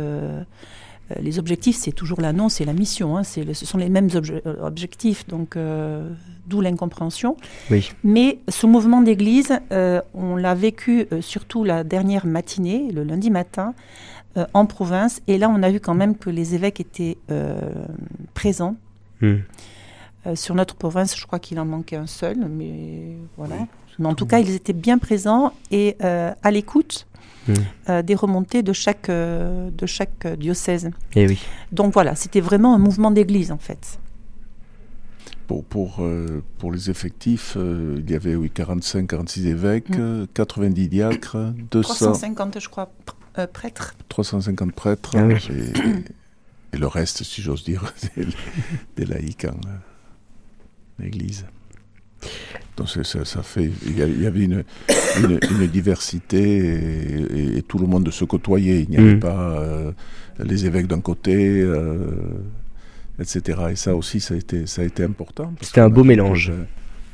les 1.20 1.40
objectifs, 1.40 1.76
c'est 1.76 1.92
toujours 1.92 2.22
l'annonce 2.22 2.62
et 2.62 2.66
la 2.66 2.72
mission. 2.72 3.18
Hein, 3.18 3.24
ce 3.24 3.66
sont 3.66 3.78
les 3.78 3.90
mêmes 3.90 4.08
objectifs. 4.62 5.28
Donc 5.28 5.58
d'où 6.52 6.62
l'incompréhension. 6.62 7.38
Mais 8.04 8.40
ce 8.48 8.68
mouvement 8.68 9.02
d'église, 9.02 9.60
euh, 9.72 10.02
on 10.14 10.36
l'a 10.36 10.54
vécu 10.54 11.08
euh, 11.12 11.22
surtout 11.22 11.64
la 11.64 11.84
dernière 11.84 12.26
matinée, 12.26 12.92
le 12.92 13.04
lundi 13.04 13.32
matin, 13.32 13.74
euh, 14.38 14.46
en 14.54 14.66
province. 14.66 15.22
Et 15.28 15.38
là, 15.38 15.50
on 15.50 15.62
a 15.64 15.70
vu 15.70 15.80
quand 15.80 15.94
même 15.94 16.18
que 16.18 16.30
les 16.30 16.56
évêques 16.56 16.80
étaient 16.80 17.18
présents. 18.34 18.76
Hmm. 19.22 19.42
sur 20.34 20.56
notre 20.56 20.74
province, 20.74 21.16
je 21.16 21.28
crois 21.28 21.38
qu'il 21.38 21.60
en 21.60 21.66
manquait 21.66 21.96
un 21.96 22.08
seul, 22.08 22.38
mais 22.50 23.16
voilà. 23.38 23.56
Mais 24.00 24.08
en 24.08 24.16
tout 24.16 24.26
cas, 24.26 24.40
ils 24.40 24.56
étaient 24.56 24.74
bien 24.74 24.98
présents 24.98 25.54
et 25.70 25.96
à 26.02 26.52
l'écoute 26.52 27.08
hmm. 27.48 28.02
des 28.02 28.16
remontées 28.16 28.64
de 28.64 28.74
chaque, 28.74 29.10
de 29.12 29.86
chaque 29.86 30.26
diocèse. 30.40 30.88
Et 31.16 31.24
eh 31.24 31.28
oui. 31.28 31.40
Donc 31.72 31.94
voilà, 31.94 32.16
c'était 32.16 32.42
vraiment 32.42 32.74
un 32.74 32.80
mouvement 32.80 33.12
d'église 33.12 33.52
en 33.52 33.60
fait 33.60 34.00
pour, 35.52 35.66
pour, 35.66 35.98
euh, 36.00 36.42
pour 36.60 36.72
les 36.72 36.90
effectifs, 36.90 37.56
euh, 37.58 37.98
il 38.00 38.10
y 38.10 38.16
avait 38.16 38.36
oui, 38.36 38.50
45, 38.50 39.06
46 39.06 39.48
évêques, 39.48 39.92
90 40.34 40.86
mm. 40.86 40.88
diacres, 40.88 41.38
200... 41.72 41.94
350, 41.94 42.60
je 42.62 42.70
crois, 42.70 42.90
euh, 43.38 43.48
prêtres. 43.48 43.96
350 44.10 44.74
prêtres, 44.74 45.12
ah 45.16 45.28
et, 46.74 46.78
le 46.78 46.88
reste, 46.88 47.24
si 47.24 47.42
j'ose 47.42 47.64
dire, 47.64 47.94
des, 48.96 49.06
laïcs 49.06 49.46
en 49.46 51.04
Église. 51.04 51.46
Donc 52.78 52.90
ça, 52.90 53.04
ça, 53.26 53.44
fait, 53.44 53.72
il 53.86 53.98
y, 53.98 54.26
avait 54.26 54.44
une, 54.44 54.64
une, 55.18 55.68
diversité 55.68 57.58
et, 57.58 57.62
tout 57.64 57.80
le 57.80 57.88
monde 57.88 58.10
se 58.12 58.24
côtoyait. 58.26 58.84
Il 58.84 58.90
n'y 58.90 58.98
avait 58.98 59.16
mm. 59.16 59.20
pas 59.20 59.94
les 60.40 60.66
évêques 60.66 60.88
d'un 60.88 61.02
côté, 61.02 61.68
etc. 63.22 63.62
Et 63.72 63.76
ça 63.76 63.96
aussi, 63.96 64.20
ça 64.20 64.34
a 64.34 64.38
été, 64.38 64.66
ça 64.68 64.82
a 64.82 64.86
été 64.86 65.04
important. 65.04 65.54
C'était 65.62 65.82
un 65.82 65.90
beau 65.90 66.04
mélange. 66.04 66.52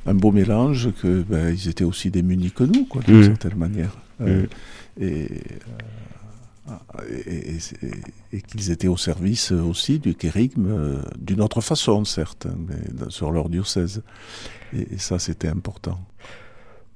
un 0.06 0.14
beau 0.14 0.32
mélange, 0.32 0.90
que 1.02 1.22
ben, 1.22 1.54
ils 1.54 1.70
étaient 1.70 1.84
aussi 1.84 2.10
démunis 2.10 2.52
que 2.52 2.64
nous, 2.64 2.86
quoi, 2.86 3.02
d'une 3.02 3.20
mmh. 3.20 3.24
certaine 3.24 3.56
manière. 3.56 3.98
Euh, 4.22 4.44
mmh. 4.44 4.48
euh, 5.02 5.06
et, 5.06 5.30
et, 7.10 8.42
qu'ils 8.42 8.72
étaient 8.72 8.88
au 8.88 8.98
service 8.98 9.52
aussi 9.52 10.00
du 10.00 10.16
kérigme, 10.16 10.68
euh, 10.68 11.02
d'une 11.18 11.42
autre 11.42 11.62
façon, 11.62 12.06
certes, 12.06 12.48
mais 12.68 13.10
sur 13.10 13.32
leur 13.32 13.50
diocèse. 13.50 14.04
Et, 14.74 14.98
ça, 14.98 15.20
c'était 15.20 15.48
important. 15.48 16.00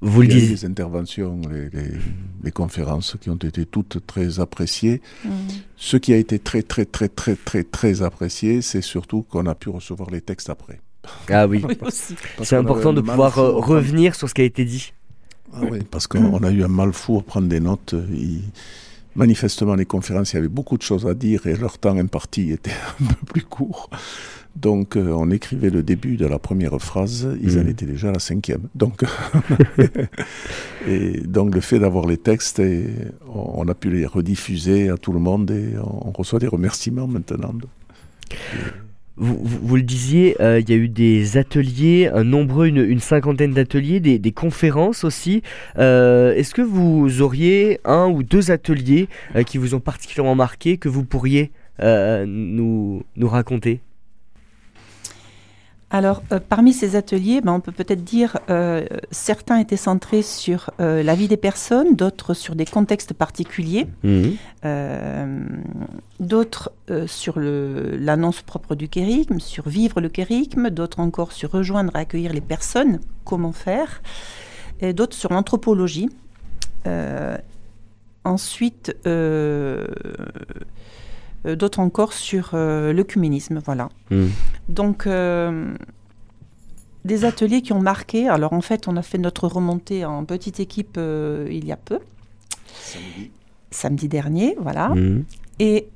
Vous 0.02 0.24
Il 0.24 0.32
y 0.32 0.46
a 0.46 0.50
les 0.50 0.66
interventions, 0.66 1.40
les, 2.44 2.52
conférences 2.52 3.16
qui 3.22 3.30
ont 3.30 3.36
été 3.36 3.68
toutes 3.68 4.06
très 4.08 4.40
appréciées. 4.40 5.00
Mm. 5.24 5.30
Ce 5.78 5.96
qui 5.96 6.12
a 6.12 6.18
été 6.18 6.40
très, 6.40 6.64
très, 6.64 6.86
très, 6.86 7.08
très, 7.08 7.36
très, 7.36 7.64
très 7.64 8.02
apprécié, 8.02 8.64
c'est 8.64 8.82
surtout 8.82 9.22
qu'on 9.22 9.46
a 9.46 9.54
pu 9.54 9.70
recevoir 9.70 10.10
les 10.10 10.22
textes 10.22 10.50
après. 10.50 10.82
Ah 11.30 11.48
oui, 11.48 11.64
c'est 12.44 12.56
important 12.56 12.94
de 12.94 13.02
pouvoir 13.02 13.38
euh, 13.38 13.52
revenir 13.52 14.16
sur 14.16 14.28
ce 14.28 14.34
qui 14.34 14.42
a 14.42 14.46
été 14.46 14.66
dit. 14.66 14.94
Ah 15.54 15.62
oui, 15.70 15.80
parce 15.90 16.08
qu'on 16.08 16.44
a 16.44 16.52
eu 16.52 16.64
un 16.64 16.68
mal 16.68 16.94
fou 16.94 17.20
à 17.20 17.22
prendre 17.22 17.48
des 17.48 17.60
notes. 17.60 17.94
Manifestement, 19.16 19.76
les 19.76 19.86
conférences, 19.86 20.34
il 20.34 20.38
y 20.38 20.40
avait 20.40 20.48
beaucoup 20.48 20.78
de 20.78 20.84
choses 20.84 21.06
à 21.06 21.14
dire 21.14 21.46
et 21.48 21.56
leur 21.56 21.78
temps 21.78 21.98
imparti 21.98 22.52
était 22.52 22.72
un 23.02 23.06
peu 23.06 23.26
plus 23.26 23.44
court. 23.44 23.90
Donc, 24.56 24.98
euh, 24.98 25.12
on 25.12 25.32
écrivait 25.32 25.70
le 25.70 25.82
début 25.82 26.18
de 26.18 26.26
la 26.26 26.38
première 26.38 26.78
phrase, 26.82 27.28
ils 27.42 27.58
en 27.58 27.64
mmh. 27.64 27.70
étaient 27.70 27.86
déjà 27.86 28.10
à 28.10 28.12
la 28.12 28.20
cinquième. 28.20 28.68
Donc, 28.76 29.04
et 30.88 31.22
donc 31.22 31.56
le 31.56 31.62
fait 31.62 31.80
d'avoir 31.80 32.06
les 32.06 32.18
textes, 32.18 32.62
on, 33.34 33.68
a 33.68 33.74
pu 33.74 33.90
les 33.90 34.06
rediffuser 34.06 34.90
à 34.90 34.98
tout 34.98 35.14
le 35.14 35.20
monde 35.20 35.52
et 35.52 35.76
on, 35.78 36.12
reçoit 36.12 36.40
des 36.40 36.48
remerciements 36.48 37.08
maintenant. 37.08 37.54
Vous, 39.24 39.76
le 39.76 39.84
disiez, 39.84 40.36
euh, 40.42 40.60
il 40.60 40.68
y 40.68 40.74
a 40.74 40.76
eu 40.76 40.90
des 40.90 41.38
ateliers, 41.38 42.10
nombreux, 42.24 42.66
une, 42.66 43.00
cinquantaine 43.00 43.52
d'ateliers, 43.54 44.00
des, 44.00 44.32
conférences 44.32 45.04
aussi. 45.04 45.44
Euh, 45.78 46.34
est-ce 46.34 46.56
que 46.56 46.64
vous 46.64 47.22
auriez 47.22 47.80
un 47.86 48.08
ou 48.08 48.24
deux 48.24 48.50
ateliers 48.50 49.10
qui 49.46 49.60
vous 49.60 49.76
ont 49.76 49.80
particulièrement 49.80 50.34
marqué, 50.34 50.78
que 50.78 50.90
vous 50.90 51.04
pourriez 51.04 51.52
nous, 51.80 53.04
nous 53.16 53.28
raconter? 53.28 53.82
Alors, 55.94 56.24
euh, 56.32 56.40
parmi 56.40 56.72
ces 56.72 56.96
ateliers, 56.96 57.42
ben, 57.42 57.52
on 57.52 57.60
peut 57.60 57.74
peut-être 57.74 58.04
dire 58.04 58.40
euh, 58.50 58.86
certains 59.12 59.58
étaient 59.58 59.76
centrés 59.76 60.22
sur 60.22 60.72
euh, 60.80 61.04
la 61.04 61.16
vie 61.16 61.28
des 61.28 61.36
personnes, 61.36 61.96
d'autres 61.96 62.34
sur 62.34 62.56
des 62.56 62.66
contextes 62.66 63.14
particuliers, 63.14 63.88
mhm. 64.04 64.38
d'autres 66.22 66.72
sur 67.08 67.40
l'annonce 67.40 68.42
propre 68.42 68.76
du 68.76 68.88
kérigme, 68.88 69.40
sur 69.40 69.68
vivre 69.68 70.00
le 70.00 70.08
kérigme, 70.08 70.70
d'autres 70.70 71.02
encore 71.02 71.34
sur 71.34 71.52
rejoindre 71.52 71.96
et 71.96 72.00
accueillir 72.00 72.32
les 72.32 72.42
personnes, 72.42 73.00
comment 73.26 73.52
faire, 73.52 74.02
et 74.80 74.94
d'autres 74.94 75.16
sur 75.16 75.34
l'anthropologie. 75.34 76.10
ensuite, 78.24 78.96
d'autres 81.46 81.80
encore 81.80 82.14
sur 82.14 82.52
euh, 82.54 82.94
l'œcuménisme. 82.94 83.60
Voilà. 83.66 83.90
Hmm. 84.10 84.28
Donc, 84.70 85.08
euh, 85.08 85.74
des 87.06 87.26
ateliers 87.26 87.62
qui 87.62 87.74
ont 87.74 87.82
marqué. 87.82 88.28
Alors, 88.28 88.54
en 88.54 88.62
fait, 88.62 88.88
on 88.88 88.96
a 88.98 89.02
fait 89.02 89.18
notre 89.18 89.48
remontée 89.48 90.06
en 90.06 90.24
petite 90.26 90.60
équipe 90.60 90.98
il 90.98 91.66
y 91.66 91.72
a 91.72 91.78
peu. 91.78 92.00
Samedi. 92.68 93.32
Samedi 93.72 94.08
dernier, 94.08 94.56
voilà. 94.60 94.90
Hmm. 94.90 95.24
Et 95.60 95.88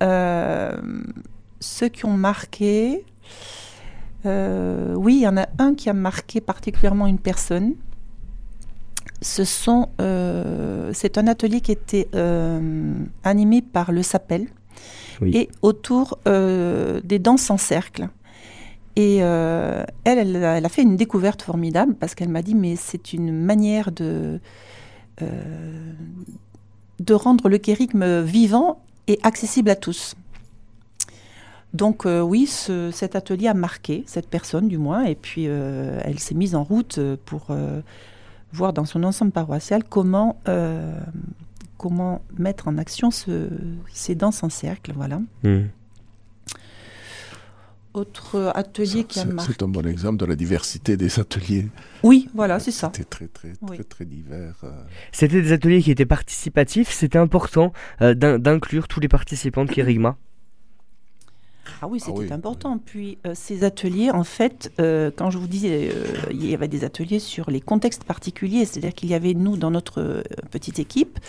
ceux 1.60 1.90
qui 1.90 2.06
ont 2.06 2.18
marqué. 2.18 3.04
oui, 4.26 5.16
il 5.16 5.22
y 5.22 5.28
en 5.28 5.38
a 5.38 5.48
un 5.60 5.76
qui 5.76 5.90
a 5.90 5.94
marqué 5.94 6.42
particulièrement 6.42 7.08
une 7.08 7.20
personne. 7.20 7.74
Ce 9.22 9.44
sont, 9.44 9.90
c'est 10.94 11.18
un 11.18 11.28
atelier 11.28 11.62
qui 11.62 11.72
était 11.72 12.08
animé 13.24 13.62
par 13.62 13.92
le 13.92 14.02
SAPEL, 14.02 14.48
et 15.22 15.50
autour 15.62 16.20
euh, 16.28 17.02
des 17.04 17.20
danses 17.20 17.50
en 17.50 17.58
cercle. 17.58 18.10
Et 18.96 19.18
euh, 19.22 19.84
elle, 20.06 20.36
elle, 20.36 20.66
a 20.66 20.70
fait 20.70 20.82
une 20.82 20.96
découverte 20.96 21.42
formidable 21.42 21.96
parce 21.96 22.16
qu'elle 22.16 22.30
m'a 22.30 22.42
dit, 22.42 22.56
mais 22.56 22.76
c'est 22.76 23.14
une 23.14 23.32
manière 23.32 23.92
de, 23.92 24.40
de 27.00 27.14
rendre 27.14 27.50
le 27.50 27.58
kérigme 27.58 28.22
vivant 28.22 28.82
et 29.08 29.20
accessible 29.24 29.70
à 29.70 29.76
tous. 29.76 30.16
Donc 31.74 32.06
oui, 32.06 32.48
cet 32.48 33.18
atelier 33.18 33.50
a 33.50 33.54
marqué 33.54 34.06
cette 34.08 34.30
personne 34.30 34.70
du 34.70 34.78
moins, 34.78 35.04
et 35.04 35.16
puis 35.16 35.44
elle 35.44 36.20
s'est 36.20 36.36
mise 36.36 36.56
en 36.56 36.64
route 36.64 37.02
pour 37.26 37.48
voir 38.54 38.72
dans 38.72 38.86
son 38.86 39.04
ensemble 39.04 39.32
paroissial 39.32 39.84
comment, 39.84 40.38
comment 41.86 42.24
mettre 42.36 42.68
en 42.68 42.80
action 42.80 43.12
ces 43.12 44.16
danses 44.16 44.42
en 44.42 44.50
cercle. 44.50 44.92
Voilà. 44.96 45.22
Mmh. 45.44 45.66
Autre 47.94 48.52
atelier 48.56 49.04
qui 49.04 49.20
a 49.20 49.26
marqué. 49.26 49.54
C'est 49.54 49.62
un 49.62 49.68
bon 49.68 49.86
exemple 49.86 50.18
de 50.18 50.26
la 50.26 50.36
diversité 50.36 50.98
des 50.98 51.20
ateliers. 51.20 51.68
Oui, 52.02 52.28
voilà, 52.34 52.60
c'est 52.60 52.72
ça. 52.72 52.90
C'était 52.92 53.08
très, 53.08 53.28
très, 53.28 53.54
très, 53.54 53.84
très 53.84 54.06
divers. 54.06 54.56
Euh. 54.64 54.72
C'était 55.12 55.44
des 55.44 55.52
ateliers 55.52 55.84
qui 55.84 55.92
étaient 55.92 56.08
participatifs. 56.08 56.90
C'était 56.90 57.20
important 57.20 57.72
euh, 58.02 58.16
d'inclure 58.16 58.88
tous 58.88 59.00
les 59.00 59.08
participants 59.08 59.64
de 59.64 59.72
Kérigma. 59.72 60.18
Ah 61.84 61.88
oui, 61.88 62.00
c'était 62.00 62.32
ah 62.32 62.34
important. 62.34 62.80
Puis 62.80 63.20
euh, 63.28 63.34
ces 63.36 63.64
ateliers, 63.64 64.10
en 64.10 64.24
fait, 64.24 64.72
quand 64.78 65.30
je 65.30 65.38
vous 65.38 65.48
disais, 65.48 65.92
il 66.32 66.50
y 66.50 66.56
avait 66.56 66.68
des 66.68 66.84
ateliers 66.84 67.20
sur 67.20 67.52
les 67.52 67.62
contextes 67.62 68.06
particuliers, 68.06 68.66
c'est-à-dire 68.66 68.96
qu'il 68.96 69.10
y 69.10 69.14
avait, 69.14 69.36
nous, 69.36 69.56
dans 69.56 69.70
notre 69.70 70.24
petite 70.50 70.80
équipe, 70.80 71.20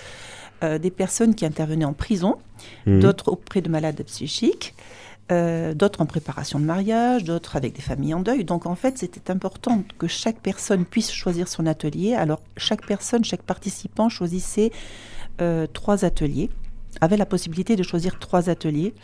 des 0.63 0.91
personnes 0.91 1.35
qui 1.35 1.45
intervenaient 1.45 1.85
en 1.85 1.93
prison, 1.93 2.37
mmh. 2.87 3.01
d'autres 3.01 3.29
auprès 3.29 3.61
de 3.61 3.69
malades 3.69 4.03
psychiques, 4.05 4.75
euh, 5.33 5.75
d'autres 5.75 6.03
en 6.03 6.07
préparation 6.07 6.61
de 6.61 6.65
mariage, 6.65 7.25
d'autres 7.25 7.57
avec 7.57 7.75
des 7.75 7.83
familles 7.83 8.15
en 8.15 8.21
deuil. 8.21 8.45
Donc 8.45 8.65
en 8.65 8.77
fait, 8.77 8.97
c'était 8.97 9.33
important 9.33 9.83
que 9.99 10.07
chaque 10.07 10.39
personne 10.39 10.85
puisse 10.85 11.11
choisir 11.11 11.49
son 11.49 11.67
atelier. 11.67 12.15
Alors 12.15 12.41
chaque 12.57 12.87
personne, 12.87 13.25
chaque 13.25 13.43
participant 13.43 14.09
choisissait 14.09 14.71
euh, 15.41 15.67
trois 15.67 16.05
ateliers, 16.05 16.49
avait 17.01 17.17
la 17.17 17.27
possibilité 17.27 17.75
de 17.75 17.83
choisir 17.83 18.21
trois 18.21 18.49
ateliers, 18.51 18.95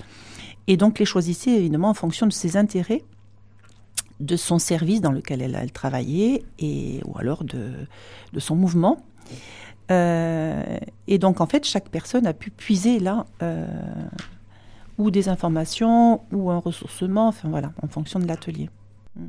et 0.68 0.76
donc 0.76 1.00
les 1.00 1.04
choisissait 1.04 1.50
évidemment 1.50 1.88
en 1.88 1.94
fonction 1.94 2.28
de 2.28 2.32
ses 2.32 2.56
intérêts, 2.56 3.02
de 4.20 4.36
son 4.36 4.60
service 4.60 5.00
dans 5.00 5.10
lequel 5.10 5.42
elle, 5.42 5.72
travaillait, 5.72 6.44
et, 6.60 7.00
ou 7.04 7.18
alors 7.18 7.42
de, 7.42 7.72
son 8.38 8.54
mouvement. 8.54 9.04
Euh, 9.92 10.78
et 11.07 11.18
donc 11.18 11.40
en 11.40 11.46
fait, 11.46 11.64
chaque 11.64 11.88
personne 11.88 12.26
a 12.26 12.33
pu 12.33 12.50
puiser 12.50 12.98
là 12.98 13.26
ou 14.98 15.11
des 15.11 15.28
informations, 15.28 16.22
ou 16.33 16.50
un 16.50 16.59
ressourcement, 16.59 17.28
enfin 17.28 17.48
voilà, 17.48 17.72
en 17.83 17.88
fonction 17.88 18.20
de 18.20 18.26
l'atelier. 18.26 18.70
Mm. 19.16 19.26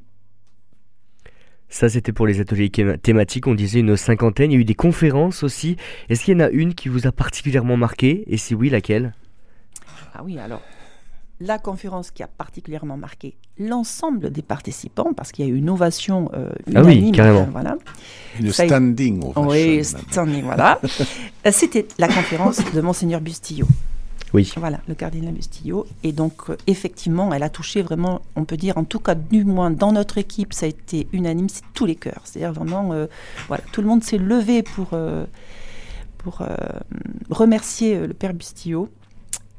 Ça, 1.70 1.90
c'était 1.90 2.12
pour 2.12 2.28
les 2.28 2.40
ateliers 2.40 2.70
thématiques. 2.70 3.48
On 3.48 3.56
disait 3.56 3.80
une 3.80 3.98
cinquantaine. 3.98 4.52
Il 4.52 4.56
y 4.56 4.58
a 4.58 4.62
eu 4.62 4.66
des 4.66 4.76
conférences 4.76 5.44
aussi. 5.44 5.78
Est-ce 6.10 6.24
qu'il 6.24 6.34
y 6.34 6.38
en 6.38 6.46
a 6.46 6.50
une 6.50 6.76
qui 6.76 6.90
vous 6.90 7.08
a 7.08 7.12
particulièrement 7.12 7.78
marqué? 7.78 8.24
Et 8.28 8.38
si 8.38 8.54
oui, 8.54 8.70
laquelle? 8.70 9.14
Ah 10.14 10.24
oui, 10.24 10.38
alors, 10.38 10.62
la 11.46 11.60
conférence 11.60 12.12
qui 12.12 12.24
a 12.24 12.28
particulièrement 12.28 12.98
marqué 12.98 13.36
l'ensemble 13.60 14.32
des 14.32 14.42
participants, 14.42 15.14
parce 15.16 15.32
qu'il 15.32 15.46
y 15.46 15.48
a 15.48 15.52
eu 15.52 15.58
une 15.58 15.70
ovation 15.70 16.30
euh, 16.34 16.50
unanime. 16.68 17.04
Ah 17.04 17.06
oui, 17.06 17.12
carrément. 17.12 17.48
voilà. 17.52 17.78
Une 18.40 18.52
standing 18.52 19.24
ovation. 19.36 19.48
Oui, 19.48 19.84
standing, 19.84 20.44
voilà. 20.44 20.80
Euh, 21.46 21.52
c'était 21.52 21.86
la 22.00 22.08
conférence 22.08 22.62
de 22.74 22.80
Monseigneur 22.80 23.20
Bustillo. 23.20 23.68
Oui. 24.34 24.52
Voilà, 24.58 24.80
le 24.88 24.96
cardinal 24.96 25.34
Bustillo. 25.34 25.86
Et 26.04 26.12
donc, 26.12 26.50
euh, 26.50 26.58
effectivement, 26.66 27.32
elle 27.34 27.44
a 27.44 27.50
touché 27.50 27.84
vraiment, 27.84 28.22
on 28.36 28.46
peut 28.46 28.58
dire, 28.58 28.78
en 28.78 28.84
tout 28.84 29.00
cas, 29.00 29.14
du 29.14 29.46
moins 29.46 29.70
dans 29.70 29.92
notre 29.92 30.18
équipe, 30.18 30.54
ça 30.54 30.66
a 30.66 30.70
été 30.70 31.08
unanime, 31.14 31.50
c'est 31.50 31.64
tous 31.74 31.86
les 31.86 31.96
cœurs. 31.96 32.22
C'est-à-dire 32.24 32.54
vraiment, 32.54 32.94
euh, 32.94 33.06
voilà, 33.48 33.64
tout 33.72 33.82
le 33.82 33.88
monde 33.88 34.04
s'est 34.04 34.18
levé 34.18 34.64
pour, 34.64 34.90
euh, 34.94 35.26
pour 36.18 36.42
remercier 37.30 38.08
le 38.08 38.14
père 38.14 38.34
Bustillo. 38.34 38.90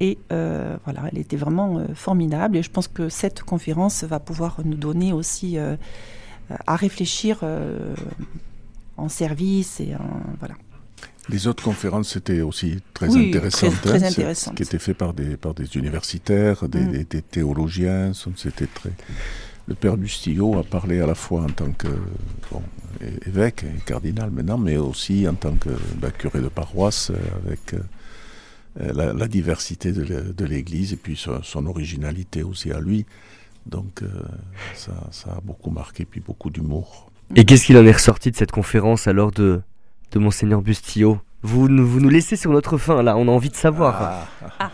Et 0.01 0.19
voilà, 0.29 1.05
elle 1.11 1.19
était 1.19 1.37
vraiment 1.37 1.87
formidable. 1.95 2.57
Et 2.57 2.63
je 2.63 2.71
pense 2.71 2.89
que 2.89 3.09
cette 3.09 3.43
conférence 3.43 4.05
va 4.05 4.21
pouvoir 4.21 4.61
nous 4.65 4.77
donner 4.77 5.13
aussi 5.13 5.57
à 6.49 6.77
réfléchir 6.77 7.45
en 8.97 9.09
service 9.09 9.81
et 9.81 9.95
en, 9.95 10.21
voilà. 10.39 10.55
Les 11.31 11.47
autres 11.47 11.65
conférences 11.65 12.17
étaient 12.17 12.43
aussi 12.43 12.83
très 12.93 13.17
intéressantes, 13.17 13.81
très, 13.81 14.05
hein, 14.05 14.53
qui 14.55 14.63
étaient 14.63 14.79
faites 14.79 14.97
par 14.97 15.15
des, 15.15 15.39
par 15.39 15.55
des 15.55 15.77
universitaires, 15.77 16.69
des, 16.69 16.81
mm. 16.81 17.23
théologiens. 17.31 18.13
C'était 18.37 18.67
très. 18.67 18.91
Le 19.67 19.75
père 19.75 19.97
Bustillo 19.97 20.59
a 20.59 20.63
parlé 20.63 21.01
à 21.01 21.07
la 21.07 21.15
fois 21.15 21.43
en 21.43 21.49
tant 21.49 21.73
que 21.73 21.89
évêque 23.27 23.65
et 23.65 23.81
cardinal 23.87 24.31
maintenant, 24.31 24.59
mais 24.59 24.77
aussi 24.77 25.27
en 25.27 25.35
tant 25.35 25.55
que 25.55 25.71
bah, 25.97 26.11
curé 26.11 26.41
de 26.41 26.49
paroisse, 26.49 27.11
euh, 27.11 27.17
avec 27.45 27.75
euh, 28.81 29.13
la, 29.15 29.29
diversité 29.29 29.93
de 29.93 30.45
l'Église 30.45 30.93
et 30.93 30.97
puis 30.97 31.17
son, 31.17 31.67
originalité 31.67 32.43
aussi 32.43 32.73
à 32.73 32.81
lui. 32.81 33.07
Donc 33.67 34.03
euh, 34.03 34.09
ça, 34.75 34.93
ça, 35.11 35.31
a 35.31 35.41
beaucoup 35.41 35.71
marqué, 35.71 36.05
puis 36.05 36.21
beaucoup 36.21 36.51
d'humour. 36.51 37.11
Et 37.37 37.45
qu'est-ce 37.45 37.67
qu'il 37.67 37.79
en 37.79 37.87
est 37.87 37.93
ressorti 37.93 38.31
de 38.31 38.37
cette 38.37 38.53
conférence 38.53 39.07
alors 39.07 39.31
de 39.31 39.63
de 40.11 40.19
Monseigneur 40.19 40.61
Bustillo? 40.61 41.21
Vous, 41.43 41.69
vous 41.69 42.01
nous 42.01 42.09
laissez 42.09 42.37
sur 42.37 42.51
notre 42.51 42.79
fin, 42.79 43.03
là, 43.03 43.17
on 43.17 43.29
a 43.29 43.31
envie 43.31 43.51
de 43.51 43.57
savoir. 43.57 44.29
Ah, 44.41 44.61
ah. 44.61 44.71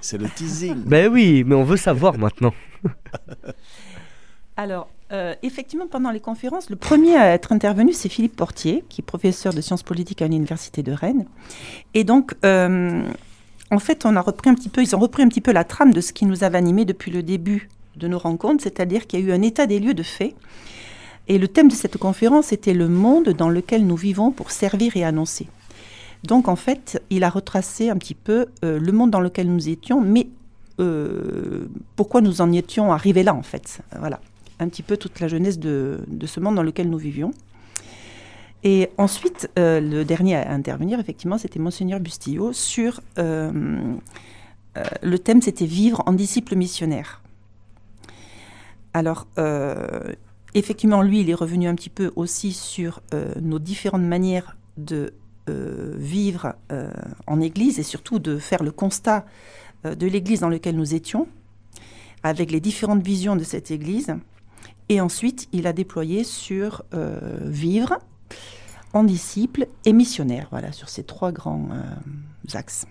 c'est 0.00 0.18
le, 0.18 0.28
teasing. 0.28 0.82
Ben 0.84 1.10
oui, 1.10 1.44
mais 1.46 1.54
on 1.54 1.62
veut 1.62 1.76
savoir 1.76 2.18
maintenant. 2.18 2.52
alors, 4.56 4.88
euh, 5.12 5.34
effectivement, 5.42 5.88
pendant 5.88 6.10
les 6.10 6.20
conférences, 6.20 6.70
le 6.70 6.76
premier 6.76 7.16
à 7.16 7.26
être 7.32 7.52
intervenu, 7.52 7.92
c'est 7.92 8.08
Philippe 8.08 8.36
Portier, 8.36 8.84
qui 8.88 9.00
est 9.00 9.04
professeur 9.04 9.52
de 9.52 9.60
sciences 9.60 9.82
politiques 9.82 10.22
à 10.22 10.28
l'Université 10.28 10.82
de 10.82 10.92
Rennes. 10.92 11.26
Et 11.94 12.04
donc, 12.04 12.34
euh, 12.44 13.02
en 13.72 13.78
fait, 13.80 14.06
on 14.06 14.14
a 14.14 14.20
repris 14.20 14.50
un 14.50 14.54
petit 14.54 14.68
peu, 14.68 14.82
ils 14.82 14.94
ont 14.94 15.00
repris 15.00 15.24
un 15.24 15.28
petit 15.28 15.40
peu 15.40 15.52
la 15.52 15.64
trame 15.64 15.92
de 15.92 16.00
ce 16.00 16.12
qui 16.12 16.26
nous 16.26 16.44
avait 16.44 16.58
animés 16.58 16.84
depuis 16.84 17.10
le 17.10 17.24
début 17.24 17.68
de 17.96 18.06
nos 18.06 18.18
rencontres, 18.18 18.62
c'est-à-dire 18.62 19.08
qu'il 19.08 19.20
y 19.20 19.22
a 19.22 19.26
eu 19.26 19.32
un 19.32 19.42
état 19.42 19.66
des 19.66 19.80
lieux 19.80 19.94
de 19.94 20.04
fait 20.04 20.34
et 21.26 21.38
le 21.38 21.48
thème 21.48 21.68
de 21.68 21.74
cette 21.74 21.98
conférence 21.98 22.52
était 22.52 22.72
le 22.72 22.88
monde 22.88 23.30
dans 23.30 23.48
lequel 23.48 23.86
nous 23.86 23.96
vivons 23.96 24.30
pour 24.30 24.50
servir 24.52 24.96
et 24.96 25.04
annoncer. 25.04 25.48
Donc 26.22 26.48
en 26.48 26.56
fait, 26.56 27.02
il 27.10 27.24
a 27.24 27.30
retracé 27.30 27.90
un 27.90 27.96
petit 27.96 28.14
peu 28.14 28.46
euh, 28.64 28.78
le 28.78 28.92
monde 28.92 29.10
dans 29.10 29.20
lequel 29.20 29.52
nous 29.52 29.68
étions, 29.68 30.00
mais 30.00 30.28
pourquoi 31.94 32.22
nous 32.22 32.40
en 32.40 32.50
étions 32.52 32.90
arrivés 32.90 33.22
là 33.22 33.34
en 33.34 33.42
fait. 33.42 33.80
Voilà, 33.98 34.18
un 34.60 34.68
petit 34.68 34.82
peu 34.82 34.96
toute 34.96 35.20
la 35.20 35.28
jeunesse 35.28 35.58
de, 35.58 36.00
ce 36.26 36.40
monde 36.40 36.54
dans 36.54 36.62
lequel 36.62 36.88
nous 36.88 36.98
vivions. 36.98 37.32
Et 38.62 38.90
ensuite, 38.98 39.50
euh, 39.58 39.80
le 39.80 40.04
dernier 40.04 40.36
à 40.36 40.52
intervenir, 40.52 41.00
effectivement, 41.00 41.38
c'était 41.38 41.58
Monseigneur 41.58 41.98
Bustillo 41.98 42.52
sur 42.52 43.00
le 45.02 45.18
thème, 45.18 45.42
c'était 45.42 45.66
vivre 45.66 46.02
en 46.06 46.12
disciple 46.12 46.54
missionnaire. 46.54 47.22
Alors, 48.94 49.26
effectivement, 50.54 51.02
lui, 51.02 51.20
il 51.20 51.30
est 51.30 51.34
revenu 51.34 51.68
un 51.68 51.74
petit 51.74 51.90
peu 51.90 52.12
aussi 52.16 52.52
sur 52.52 53.00
euh, 53.14 53.32
nos 53.40 53.58
différentes 53.58 54.02
manières 54.02 54.56
de 54.76 55.12
euh, 55.48 55.94
vivre 55.96 56.54
euh, 56.72 56.90
en 57.26 57.40
Église 57.40 57.78
et 57.78 57.82
surtout 57.82 58.18
de 58.18 58.38
faire 58.38 58.62
le 58.62 58.72
constat 58.72 59.26
de 59.84 60.06
l'Église 60.06 60.40
dans 60.40 60.50
laquelle 60.50 60.76
nous 60.76 60.94
étions, 60.94 61.26
avec 62.22 62.50
les 62.50 62.60
différentes 62.60 63.02
visions 63.02 63.34
de 63.34 63.44
cette 63.44 63.70
Église. 63.70 64.14
Et 64.90 65.00
ensuite, 65.00 65.48
il 65.52 65.66
a 65.66 65.72
déployé 65.72 66.24
sur 66.24 66.84
vivre 67.42 67.98
en 68.92 69.04
disciple 69.04 69.68
et 69.86 69.92
missionnaire, 69.92 70.48
voilà, 70.50 70.72
sur 70.72 70.88
ces 70.88 71.04
trois 71.04 71.32
grands 71.32 71.68
axes. 72.52 72.86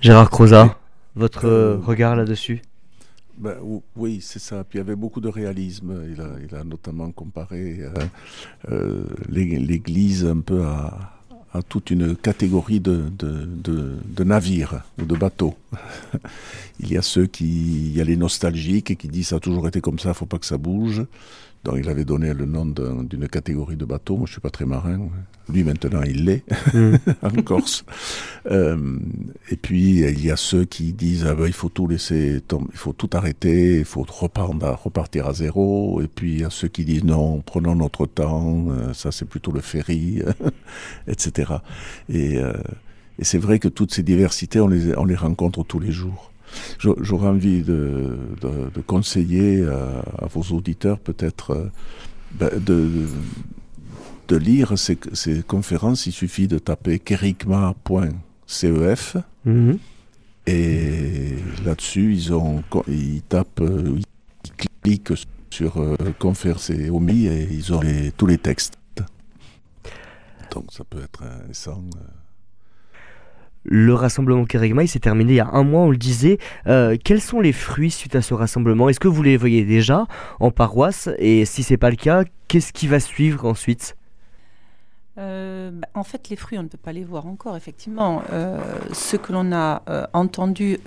Gérard 0.00 0.30
Croza, 0.30 0.78
votre 1.16 1.48
regard 1.84 2.16
là-dessus? 2.16 2.62
Ben, 3.36 3.56
oui, 3.96 4.20
c'est 4.20 4.38
ça. 4.38 4.62
Puis 4.64 4.78
il 4.78 4.82
y 4.82 4.84
avait 4.84 4.94
beaucoup 4.94 5.20
de 5.20 5.28
réalisme. 5.28 6.04
Il 6.10 6.20
a, 6.20 6.28
il 6.46 6.54
a 6.54 6.62
notamment 6.62 7.10
comparé 7.10 7.80
euh, 7.80 7.92
euh, 8.70 9.04
l'Église 9.28 10.24
un 10.24 10.40
peu 10.40 10.64
à, 10.64 11.13
à, 11.54 11.62
toute 11.62 11.90
une 11.90 12.16
catégorie 12.16 12.80
de, 12.80 13.04
navires 14.24 14.82
ou 15.00 15.04
de 15.04 15.16
bateaux. 15.16 15.54
il 16.80 16.92
y 16.92 16.96
a 16.96 17.02
ceux 17.02 17.26
qui, 17.26 17.46
il 17.86 17.96
y 17.96 18.00
a 18.00 18.04
les 18.04 18.16
nostalgiques 18.16 18.96
qui 18.98 19.08
disent 19.08 19.28
ça 19.28 19.36
a 19.36 19.40
toujours 19.40 19.66
été 19.68 19.80
comme 19.80 19.98
ça, 19.98 20.10
il 20.10 20.14
faut 20.14 20.26
pas 20.26 20.38
que 20.38 20.46
ça 20.46 20.58
bouge. 20.58 21.04
Donc 21.64 21.76
il 21.78 21.88
avait 21.88 22.04
donné 22.04 22.34
le 22.34 22.44
nom 22.44 22.66
d'une 22.66 23.26
catégorie 23.26 23.76
de 23.76 23.86
bateaux. 23.86 24.16
Moi, 24.16 24.26
je 24.26 24.32
suis 24.32 24.40
pas 24.40 24.50
très 24.50 24.66
marin. 24.66 25.08
Lui, 25.48 25.64
maintenant, 25.64 26.02
il 26.02 26.26
l'est 26.26 26.44
mm. 26.74 26.96
en 27.22 27.42
Corse. 27.42 27.84
Euh, 28.50 28.98
et 29.50 29.56
puis 29.56 30.00
il 30.00 30.24
y 30.24 30.30
a 30.30 30.36
ceux 30.36 30.66
qui 30.66 30.92
disent 30.92 31.26
ah 31.26 31.34
ben, 31.34 31.46
il 31.46 31.52
faut 31.54 31.70
tout 31.70 31.86
laisser, 31.86 32.42
il 32.50 32.78
faut 32.78 32.92
tout 32.92 33.10
arrêter, 33.14 33.78
il 33.78 33.84
faut 33.84 34.06
repartir, 34.08 34.78
repartir 34.82 35.26
à 35.26 35.32
zéro. 35.32 36.02
Et 36.02 36.08
puis 36.08 36.34
il 36.34 36.40
y 36.42 36.44
a 36.44 36.50
ceux 36.50 36.68
qui 36.68 36.84
disent 36.84 37.04
non, 37.04 37.40
prenons 37.40 37.74
notre 37.74 38.04
temps. 38.06 38.66
Euh, 38.68 38.92
ça, 38.92 39.10
c'est 39.10 39.26
plutôt 39.26 39.50
le 39.50 39.60
ferry, 39.60 40.22
etc. 41.08 41.54
Et, 42.10 42.38
euh, 42.38 42.52
et 43.18 43.24
c'est 43.24 43.38
vrai 43.38 43.58
que 43.58 43.68
toutes 43.68 43.94
ces 43.94 44.02
diversités, 44.02 44.60
on 44.60 44.68
les, 44.68 44.94
on 44.96 45.04
les 45.06 45.16
rencontre 45.16 45.62
tous 45.64 45.80
les 45.80 45.92
jours. 45.92 46.30
J'aurais 46.78 47.28
envie 47.28 47.62
de, 47.62 48.18
de, 48.40 48.80
conseiller 48.86 49.66
à, 49.66 50.26
vos 50.26 50.54
auditeurs 50.54 50.98
peut-être 50.98 51.52
euh, 51.52 51.70
ben, 52.38 52.50
de, 52.58 53.06
de 54.28 54.36
lire 54.36 54.78
ces, 54.78 54.96
conférences, 55.46 56.06
il 56.06 56.12
suffit 56.12 56.48
de 56.48 56.58
taper 56.58 56.98
kerigma.cef. 56.98 59.16
Mhm. 59.44 59.78
Et 60.46 61.36
là-dessus, 61.64 62.14
ils, 62.14 62.34
ont, 62.34 62.62
ils 62.88 63.22
tapent, 63.22 63.62
euh, 63.62 63.98
ils 64.44 64.52
cliquent 64.82 65.14
sur 65.50 65.78
euh, 65.78 65.96
conférences 66.18 66.68
et 66.70 66.90
OMI 66.90 67.26
et 67.26 67.48
ils 67.50 67.72
ont 67.72 67.80
tous 68.16 68.26
les 68.26 68.38
textes. 68.38 68.74
Donc 70.50 70.64
ça 70.70 70.84
peut 70.84 71.02
être 71.02 71.22
intéressant. 71.22 71.82
Euh. 71.96 72.00
Le 73.64 73.94
rassemblement 73.94 74.44
Kerigma, 74.44 74.82
il 74.82 74.88
s'est 74.88 74.98
terminé 74.98 75.32
il 75.32 75.36
y 75.36 75.40
a 75.40 75.48
un 75.52 75.64
mois, 75.64 75.82
on 75.82 75.90
le 75.90 75.96
disait. 75.96 76.38
quels 76.64 77.20
sont 77.20 77.40
les 77.40 77.52
fruits 77.52 77.90
suite 77.90 78.14
à 78.14 78.22
ce 78.22 78.34
rassemblement? 78.34 78.88
Est-ce 78.88 79.00
que 79.00 79.08
vous 79.08 79.22
les 79.22 79.36
voyez 79.36 79.64
déjà 79.64 80.06
en 80.40 80.50
paroisse? 80.50 81.08
Et 81.18 81.44
si 81.44 81.62
c'est 81.62 81.76
pas 81.76 81.90
le 81.90 81.96
cas, 81.96 82.24
qu'est-ce 82.48 82.72
qui 82.72 82.86
va 82.86 83.00
suivre 83.00 83.46
ensuite? 83.46 83.96
Euh, 85.16 85.70
bah, 85.70 85.88
en 85.94 86.02
fait, 86.02 86.28
les 86.28 86.36
fruits, 86.36 86.58
on 86.58 86.64
ne 86.64 86.68
peut 86.68 86.78
pas 86.78 86.92
les 86.92 87.04
voir 87.04 87.26
encore, 87.26 87.56
effectivement. 87.56 88.22
Euh, 88.32 88.58
ce 88.92 89.16
que 89.16 89.32
l'on 89.32 89.52
a 89.52 89.82
euh, 89.88 90.06
entendu 90.12 90.78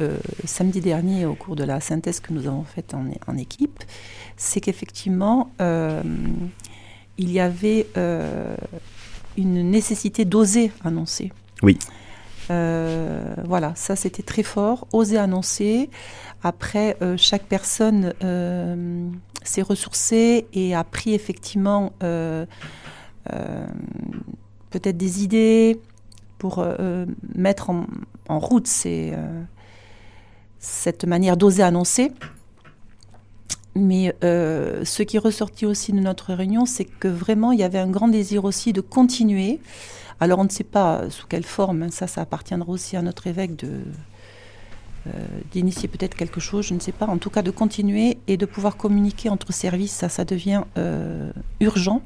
samedi 0.43 0.81
dernier 0.81 1.25
au 1.25 1.35
cours 1.35 1.55
de 1.55 1.63
la 1.63 1.79
synthèse 1.79 2.19
que 2.19 2.33
nous 2.33 2.47
avons 2.47 2.63
faite 2.63 2.93
en, 2.93 3.37
équipe, 3.37 3.83
c'est 4.35 4.59
qu'effectivement, 4.59 5.51
il 5.59 7.31
y 7.31 7.39
avait 7.39 7.87
une 9.37 9.71
nécessité 9.71 10.25
d'oser 10.25 10.71
annoncer. 10.83 11.31
Oui. 11.63 11.77
Voilà, 12.49 13.73
ça 13.75 13.95
c'était 13.95 14.23
très 14.23 14.43
fort, 14.43 14.87
oser 14.93 15.17
annoncer. 15.17 15.89
Après, 16.43 16.97
chaque 17.17 17.43
personne 17.43 18.13
s'est 19.43 19.61
ressourcée 19.61 20.47
et 20.53 20.75
a 20.75 20.83
pris 20.83 21.13
effectivement 21.13 21.93
euh, 23.33 23.67
peut-être 24.69 24.97
des 24.97 25.23
idées 25.23 25.79
pour 26.37 26.59
euh, 26.59 27.05
mettre 27.35 27.69
en, 27.69 27.85
route 28.39 28.67
cette 30.59 31.05
manière 31.05 31.37
d'oser 31.37 31.63
annoncer. 31.63 32.11
Mais 33.75 34.15
euh, 34.23 34.83
ce 34.85 35.03
qui 35.03 35.17
est 35.17 35.19
ressorti 35.19 35.65
aussi 35.65 35.93
de 35.93 35.99
notre 35.99 36.33
réunion, 36.33 36.65
c'est 36.65 36.85
que 36.85 37.07
vraiment, 37.07 37.51
il 37.51 37.59
y 37.59 37.63
avait 37.63 37.79
un 37.79 37.89
grand 37.89 38.07
désir 38.07 38.43
aussi 38.43 38.73
de 38.73 38.81
continuer. 38.81 39.59
Alors, 40.19 40.39
on 40.39 40.43
ne 40.43 40.49
sait 40.49 40.63
pas 40.63 41.09
sous 41.09 41.27
quelle 41.27 41.43
forme, 41.43 41.83
hein, 41.83 41.89
ça, 41.91 42.07
ça 42.07 42.21
appartiendra 42.21 42.71
aussi 42.71 42.97
à 42.97 43.01
notre 43.01 43.27
évêque 43.27 43.55
de, 43.55 43.81
d'initier 45.51 45.87
peut-être 45.87 46.15
quelque 46.15 46.39
chose, 46.39 46.65
je 46.65 46.73
ne 46.73 46.79
sais 46.79 46.91
pas. 46.91 47.05
En 47.05 47.17
tout 47.17 47.29
cas, 47.29 47.41
de 47.41 47.51
continuer 47.51 48.17
et 48.27 48.35
de 48.37 48.45
pouvoir 48.45 48.77
communiquer 48.77 49.29
entre 49.29 49.53
services, 49.53 49.93
ça, 49.93 50.09
ça 50.09 50.25
devient 50.25 50.63
urgent. 51.59 52.01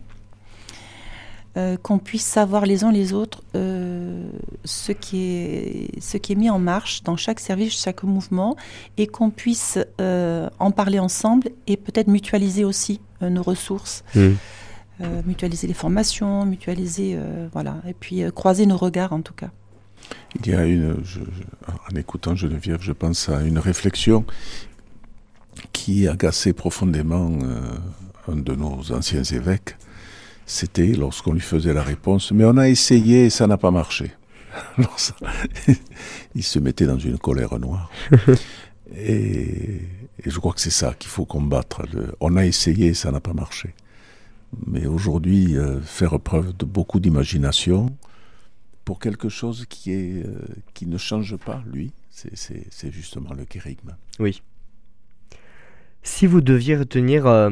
Euh, 1.57 1.75
qu'on 1.75 1.97
puisse 1.97 2.25
savoir 2.25 2.65
les 2.65 2.85
uns 2.85 2.93
les 2.93 3.11
autres 3.11 3.43
euh, 3.57 4.23
ce, 4.63 4.93
qui 4.93 5.25
est, 5.25 6.35
mis 6.35 6.49
en 6.49 6.59
marche 6.59 7.03
dans 7.03 7.17
chaque 7.17 7.41
service, 7.41 7.77
chaque 7.77 8.03
mouvement, 8.03 8.55
et 8.95 9.05
qu'on 9.05 9.31
puisse 9.31 9.77
euh, 9.99 10.49
en 10.59 10.71
parler 10.71 10.97
ensemble 10.97 11.49
et 11.67 11.75
peut-être 11.75 12.07
mutualiser 12.07 12.63
aussi 12.63 13.01
nos 13.19 13.43
ressources. 13.43 14.05
Mmh. 14.15 14.29
Mutualiser 15.25 15.67
les 15.67 15.73
formations, 15.73 16.45
mutualiser, 16.45 17.17
voilà, 17.51 17.77
et 17.87 17.93
puis 17.93 18.23
croiser 18.33 18.65
nos 18.65 18.77
regards 18.77 19.13
en 19.13 19.21
tout 19.21 19.33
cas. 19.33 19.49
Il 20.35 20.51
y 20.51 20.55
a 20.55 20.65
une, 20.65 20.97
en 21.67 21.95
écoutant 21.95 22.35
Geneviève, 22.35 22.81
je 22.81 22.91
pense 22.91 23.29
à 23.29 23.41
une 23.41 23.59
réflexion 23.59 24.25
qui 25.73 26.07
agacait 26.07 26.53
profondément 26.53 27.31
un 28.27 28.35
de 28.35 28.53
nos 28.55 28.91
anciens 28.91 29.23
évêques, 29.23 29.75
c'était 30.45 30.87
lorsqu'on 30.87 31.33
lui 31.33 31.41
faisait 31.41 31.73
la 31.73 31.83
réponse, 31.83 32.31
mais 32.31 32.43
on 32.45 32.57
a 32.57 32.67
essayé 32.67 33.25
et 33.25 33.29
ça 33.29 33.47
n'a 33.47 33.57
pas 33.57 33.71
marché. 33.71 34.11
il 36.35 36.43
se 36.43 36.59
mettait 36.59 36.85
dans 36.85 36.99
une 36.99 37.17
colère 37.17 37.57
noire. 37.57 37.89
et, 38.97 39.81
je 40.25 40.39
crois 40.39 40.53
que 40.53 40.61
c'est 40.61 40.69
ça 40.69 40.93
qu'il 40.99 41.09
faut 41.09 41.25
combattre. 41.25 41.83
on 42.19 42.35
a 42.35 42.45
essayé 42.45 42.87
et 42.87 42.93
ça 42.93 43.11
n'a 43.11 43.21
pas 43.21 43.33
marché. 43.33 43.73
Mais 44.67 44.85
aujourd'hui, 44.85 45.57
euh, 45.57 45.79
faire 45.81 46.19
preuve 46.19 46.55
de 46.57 46.65
beaucoup 46.65 46.99
d'imagination 46.99 47.95
pour 48.85 48.99
quelque 48.99 49.29
chose 49.29 49.65
qui, 49.69 49.91
est, 49.91 50.25
euh, 50.25 50.39
qui 50.73 50.85
ne 50.85 50.97
change 50.97 51.37
pas, 51.37 51.63
lui, 51.71 51.91
c'est 52.09 52.91
justement 52.91 53.33
le 53.33 53.45
kérigme. 53.45 53.95
Oui. 54.19 54.41
Si 56.03 56.25
vous 56.25 56.41
deviez 56.41 56.75
retenir 56.75 57.27
euh, 57.27 57.51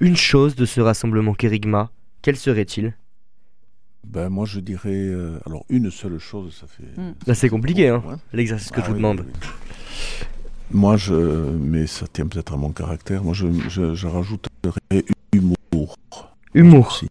une 0.00 0.16
chose 0.16 0.54
de 0.54 0.64
ce 0.64 0.80
rassemblement 0.80 1.34
kérigma, 1.34 1.90
quel 2.22 2.36
serait-il? 2.36 2.94
Ben, 4.06 4.28
moi, 4.28 4.46
je 4.46 4.60
dirais. 4.60 4.90
Euh, 4.90 5.38
alors, 5.46 5.64
une 5.68 5.90
seule 5.90 6.18
chose, 6.18 6.54
ça 6.60 6.66
fait. 6.66 7.00
Hmm. 7.00 7.34
c'est 7.34 7.48
compliqué, 7.48 7.88
hein, 7.88 8.02
l'exercice 8.32 8.70
que 8.70 8.80
je 8.80 8.86
ah 8.86 8.88
vous 8.88 8.94
demande. 8.94 9.26
Moi, 10.70 10.96
je. 10.96 11.14
Mais 11.14 11.86
ça 11.86 12.06
tient 12.06 12.26
peut-être 12.26 12.54
à 12.54 12.56
mon 12.56 12.70
caractère. 12.70 13.22
Moi, 13.22 13.34
je, 13.34 13.46
je, 13.68 14.06
rajouterais 14.06 15.04
humour. 15.32 15.96
Humour. 16.54 16.88
Aussi. 16.88 17.08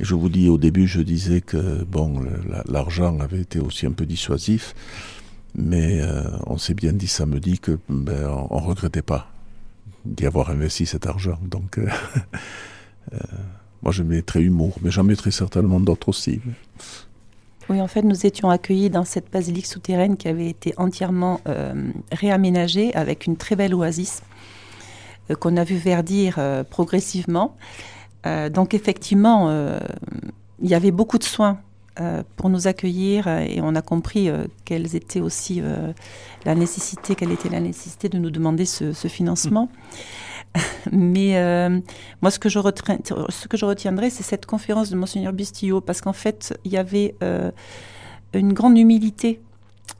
Et 0.00 0.04
je 0.04 0.14
vous 0.14 0.28
dis, 0.28 0.48
au 0.48 0.58
début, 0.58 0.86
je 0.86 1.00
disais 1.00 1.40
que, 1.40 1.84
bon, 1.84 2.20
l'argent 2.66 3.18
avait 3.20 3.40
été 3.40 3.60
aussi 3.60 3.86
un 3.86 3.92
peu 3.92 4.06
dissuasif. 4.06 4.74
Mais 5.56 6.00
euh, 6.00 6.24
on 6.46 6.58
s'est 6.58 6.74
bien 6.74 6.92
dit 6.92 7.06
samedi 7.06 7.60
que 7.60 7.78
ben, 7.88 8.28
on, 8.50 8.60
ne 8.60 8.66
regrettait 8.66 9.02
pas 9.02 9.30
d'y 10.04 10.26
avoir 10.26 10.50
investi 10.50 10.86
cet 10.86 11.06
argent. 11.06 11.38
Donc. 11.42 11.78
Euh, 13.12 13.18
Moi, 13.84 13.92
je 13.92 14.02
mettrais 14.02 14.40
humour, 14.40 14.78
mais 14.80 14.90
j'en 14.90 15.04
mettrais 15.04 15.30
certainement 15.30 15.78
d'autres 15.78 16.08
aussi. 16.08 16.40
Oui, 17.68 17.82
en 17.82 17.86
fait, 17.86 18.00
nous 18.00 18.24
étions 18.24 18.48
accueillis 18.48 18.88
dans 18.88 19.04
cette 19.04 19.30
basilique 19.30 19.66
souterraine 19.66 20.16
qui 20.16 20.26
avait 20.26 20.48
été 20.48 20.72
entièrement 20.78 21.42
euh, 21.46 21.90
réaménagée 22.10 22.94
avec 22.94 23.26
une 23.26 23.36
très 23.36 23.56
belle 23.56 23.74
oasis 23.74 24.22
euh, 25.30 25.34
qu'on 25.34 25.58
a 25.58 25.64
vu 25.64 25.76
verdir 25.76 26.38
euh, 28.26 28.48
donc, 28.48 28.74
effectivement, 28.74 29.50
il 30.60 30.68
y 30.68 30.74
avait 30.74 30.90
beaucoup 30.90 31.18
de 31.18 31.24
soins 31.24 31.58
pour 32.36 32.50
nous 32.50 32.66
accueillir 32.66 33.28
et 33.28 33.60
on 33.62 33.74
a 33.76 33.82
compris 33.82 34.28
quelles 34.64 34.96
étaient 34.96 35.20
aussi 35.20 35.62
la 36.44 36.54
nécessité, 36.54 37.14
quelle 37.14 37.32
était 37.32 37.48
la 37.48 37.60
nécessité 37.60 38.08
de 38.08 38.18
nous 38.18 38.30
demander 38.30 38.64
ce, 38.64 38.92
ce 38.92 39.08
financement. 39.08 39.68
Mais 40.92 41.36
euh, 41.36 41.80
moi, 42.22 42.30
ce 42.30 42.38
que 42.38 42.48
je, 42.48 42.58
ce 43.28 43.48
que 43.48 43.56
je 43.56 43.64
retiendrai, 43.64 44.10
c'est 44.10 44.22
cette 44.22 44.46
conférence 44.46 44.90
de 44.90 44.96
Monseigneur 44.96 45.32
Bustillo, 45.32 45.80
parce 45.80 46.00
qu'en 46.00 46.12
fait, 46.12 46.58
il 46.64 46.72
y 46.72 46.76
avait 46.76 47.14
euh, 47.22 47.50
une 48.32 48.52
grande 48.52 48.78
humilité 48.78 49.40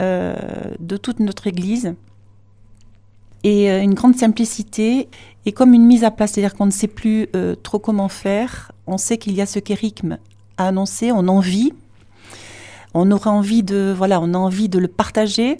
euh, 0.03 0.35
de 0.79 0.97
toute 0.97 1.20
notre 1.20 1.47
Église 1.47 1.95
et 3.43 3.68
une 3.68 3.93
grande 3.93 4.16
simplicité 4.16 5.09
et 5.47 5.53
comme 5.53 5.74
une 5.74 5.84
mise 5.84 6.05
à 6.05 6.11
place, 6.11 6.32
c'est-à-dire 6.32 6.55
qu'on 6.55 6.66
ne 6.66 6.70
sait 6.70 6.88
plus 6.88 7.28
trop 7.62 7.78
comment 7.78 8.09
faire. 8.09 8.72
On 8.86 8.99
sait 8.99 9.18
qu'il 9.18 9.34
y 9.34 9.42
a 9.42 9.47
ce 9.47 9.59
kérigme 9.59 10.18
à 10.57 10.68
annoncer, 10.68 11.12
on 11.12 11.28
en 11.28 11.40
vit, 11.40 11.72
on 12.95 13.11
aura 13.11 13.30
envie 13.30 13.62
de 13.62 13.92
voilà, 13.97 14.20
on 14.20 14.34
a 14.34 14.38
envie 14.38 14.68
de 14.68 14.78
le 14.78 14.88
partager 14.88 15.59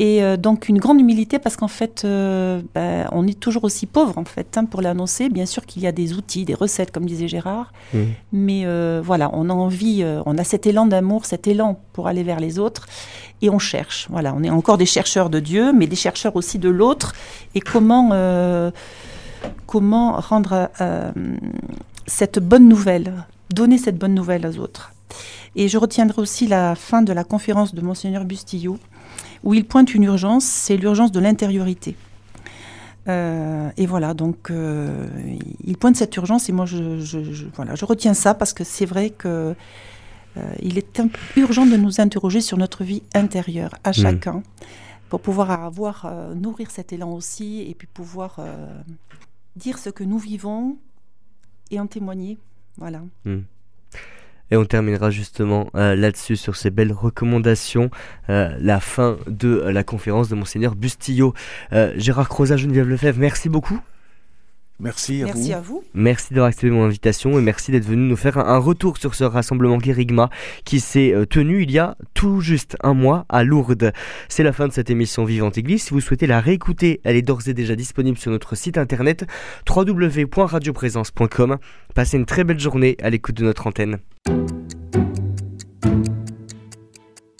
et 0.00 0.22
euh, 0.22 0.36
donc 0.36 0.68
une 0.68 0.78
grande 0.78 1.00
humilité 1.00 1.40
parce 1.40 1.56
qu'en 1.56 1.68
fait, 1.68 2.02
euh, 2.04 2.62
ben, 2.74 3.08
on 3.10 3.26
est 3.26 3.38
toujours 3.38 3.64
aussi 3.64 3.86
pauvre 3.86 4.16
en 4.16 4.24
fait 4.24 4.56
hein, 4.56 4.64
pour 4.64 4.80
l'annoncer. 4.80 5.28
Bien 5.28 5.46
sûr 5.46 5.66
qu'il 5.66 5.82
y 5.82 5.86
a 5.88 5.92
des 5.92 6.12
outils, 6.14 6.44
des 6.44 6.54
recettes, 6.54 6.92
comme 6.92 7.04
disait 7.04 7.26
Gérard, 7.26 7.72
mmh. 7.92 7.98
mais 8.32 8.62
euh, 8.64 9.00
voilà, 9.02 9.30
on 9.32 9.50
a 9.50 9.52
envie, 9.52 10.04
on 10.24 10.38
a 10.38 10.44
cet 10.44 10.66
élan 10.66 10.86
d'amour, 10.86 11.24
cet 11.24 11.48
élan 11.48 11.80
pour 11.92 12.06
aller 12.06 12.22
vers 12.22 12.38
les 12.38 12.58
autres, 12.58 12.86
et 13.42 13.50
on 13.50 13.58
cherche. 13.58 14.06
Voilà, 14.10 14.34
on 14.36 14.42
est 14.44 14.50
encore 14.50 14.78
des 14.78 14.86
chercheurs 14.86 15.30
de 15.30 15.40
Dieu, 15.40 15.72
mais 15.72 15.86
des 15.88 15.96
chercheurs 15.96 16.36
aussi 16.36 16.58
de 16.58 16.68
l'autre. 16.68 17.14
Et 17.56 17.60
comment 17.60 18.10
comment 19.66 20.12
rendre 20.12 20.70
cette 22.06 22.38
bonne 22.38 22.68
nouvelle, 22.68 23.12
donner 23.52 23.78
cette 23.78 23.98
bonne 23.98 24.14
nouvelle 24.14 24.46
aux 24.46 24.58
autres. 24.58 24.92
Et 25.56 25.68
je 25.68 25.78
retiendrai 25.78 26.20
aussi 26.20 26.46
la 26.46 26.74
fin 26.74 27.02
de 27.02 27.12
la 27.12 27.24
conférence 27.24 27.74
de 27.74 27.80
monseigneur 27.80 28.24
Bustillo 28.24 28.78
où 29.44 29.54
il 29.54 29.64
pointe 29.64 29.94
une 29.94 30.04
urgence, 30.04 30.44
c'est 30.44 30.76
l'urgence 30.76 31.12
de 31.12 31.20
l'intériorité. 31.20 31.96
Euh, 33.08 33.70
et 33.76 33.86
voilà, 33.86 34.12
donc 34.12 34.50
euh, 34.50 35.06
il 35.64 35.78
pointe 35.78 35.96
cette 35.96 36.14
urgence 36.16 36.48
et 36.48 36.52
moi 36.52 36.66
je, 36.66 37.46
voilà, 37.54 37.74
je 37.74 37.84
retiens 37.84 38.12
ça 38.12 38.34
parce 38.34 38.52
que 38.52 38.64
c'est 38.64 38.84
vrai 38.84 39.10
que 39.10 39.54
euh, 40.36 40.52
il 40.62 40.76
est 40.76 41.00
urgent 41.36 41.64
de 41.64 41.76
nous 41.76 42.00
interroger 42.00 42.42
sur 42.42 42.58
notre 42.58 42.84
vie 42.84 43.02
intérieure 43.14 43.74
à 43.84 43.90
hmm. 43.90 43.94
chacun 43.94 44.42
pour 45.08 45.20
pouvoir 45.20 45.50
avoir 45.50 46.12
nourrir 46.34 46.70
cet 46.70 46.92
élan 46.92 47.10
aussi 47.14 47.62
et 47.62 47.74
puis 47.74 47.88
pouvoir 47.90 48.40
dire 49.58 49.78
ce 49.78 49.90
que 49.90 50.04
nous 50.04 50.18
vivons 50.18 50.78
et 51.70 51.78
en 51.80 51.86
témoigner. 51.86 52.38
Voilà. 52.78 53.02
Hmm. 53.24 53.40
Et 54.50 54.56
on 54.56 54.64
terminera 54.64 55.10
justement 55.10 55.68
euh, 55.74 55.94
là-dessus 55.94 56.36
sur 56.36 56.56
ces 56.56 56.70
belles 56.70 56.92
recommandations, 56.92 57.90
euh, 58.30 58.56
la 58.60 58.80
fin 58.80 59.18
de 59.26 59.48
euh, 59.48 59.72
la 59.72 59.84
conférence 59.84 60.28
de 60.30 60.34
Monseigneur 60.34 60.74
Bustillo. 60.74 61.34
Gérard 61.96 62.28
Crozat, 62.28 62.56
Geneviève 62.56 62.88
Lefebvre, 62.88 63.18
merci 63.18 63.48
beaucoup. 63.48 63.78
Merci 64.80 65.22
à 65.22 65.26
Merci 65.26 65.48
vous. 65.48 65.56
à 65.56 65.60
vous. 65.60 65.84
Merci 65.92 66.34
d'avoir 66.34 66.48
accepté 66.48 66.70
mon 66.70 66.84
invitation 66.84 67.36
et 67.38 67.42
merci 67.42 67.72
d'être 67.72 67.84
venu 67.84 68.08
nous 68.08 68.16
faire 68.16 68.38
un, 68.38 68.58
retour 68.58 68.96
sur 68.96 69.14
ce 69.16 69.24
rassemblement 69.24 69.78
Kérigma 69.78 70.30
qui 70.64 70.78
s'est 70.78 71.12
euh, 71.12 71.26
tenu 71.26 71.62
il 71.62 71.70
y 71.72 71.78
a 71.78 71.96
tout 72.14 72.40
juste 72.40 72.76
un 72.82 72.94
mois 72.94 73.26
à 73.28 73.42
Lourdes. 73.42 73.92
C'est 74.28 74.44
la 74.44 74.52
fin 74.52 74.68
de 74.68 74.72
cette 74.72 74.90
émission 74.90 75.24
Vivante 75.24 75.58
Église. 75.58 75.82
Si 75.82 75.90
vous 75.90 76.00
souhaitez 76.00 76.28
la 76.28 76.40
réécouter, 76.40 77.00
elle 77.02 77.16
est 77.16 77.22
d'ores 77.22 77.48
et 77.48 77.54
déjà 77.54 77.74
disponible 77.74 78.18
sur 78.18 78.30
notre 78.30 78.54
site 78.54 78.78
internet 78.78 79.24
www.radioprésence.com. 79.68 81.56
Passez 81.94 82.16
une 82.16 82.26
très 82.26 82.44
belle 82.44 82.60
journée 82.60 82.96
à 83.02 83.10
l'écoute 83.10 83.34
de 83.36 83.44
notre 83.44 83.66
antenne. 83.66 83.98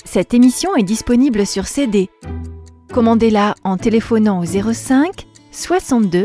Cette 0.05 0.35
émission 0.35 0.75
est 0.75 0.83
disponible 0.83 1.47
sur 1.47 1.67
CD. 1.67 2.09
Commandez-la 2.93 3.55
en 3.63 3.77
téléphonant 3.77 4.41
au 4.41 4.45
05 4.45 5.27
62 5.53 6.25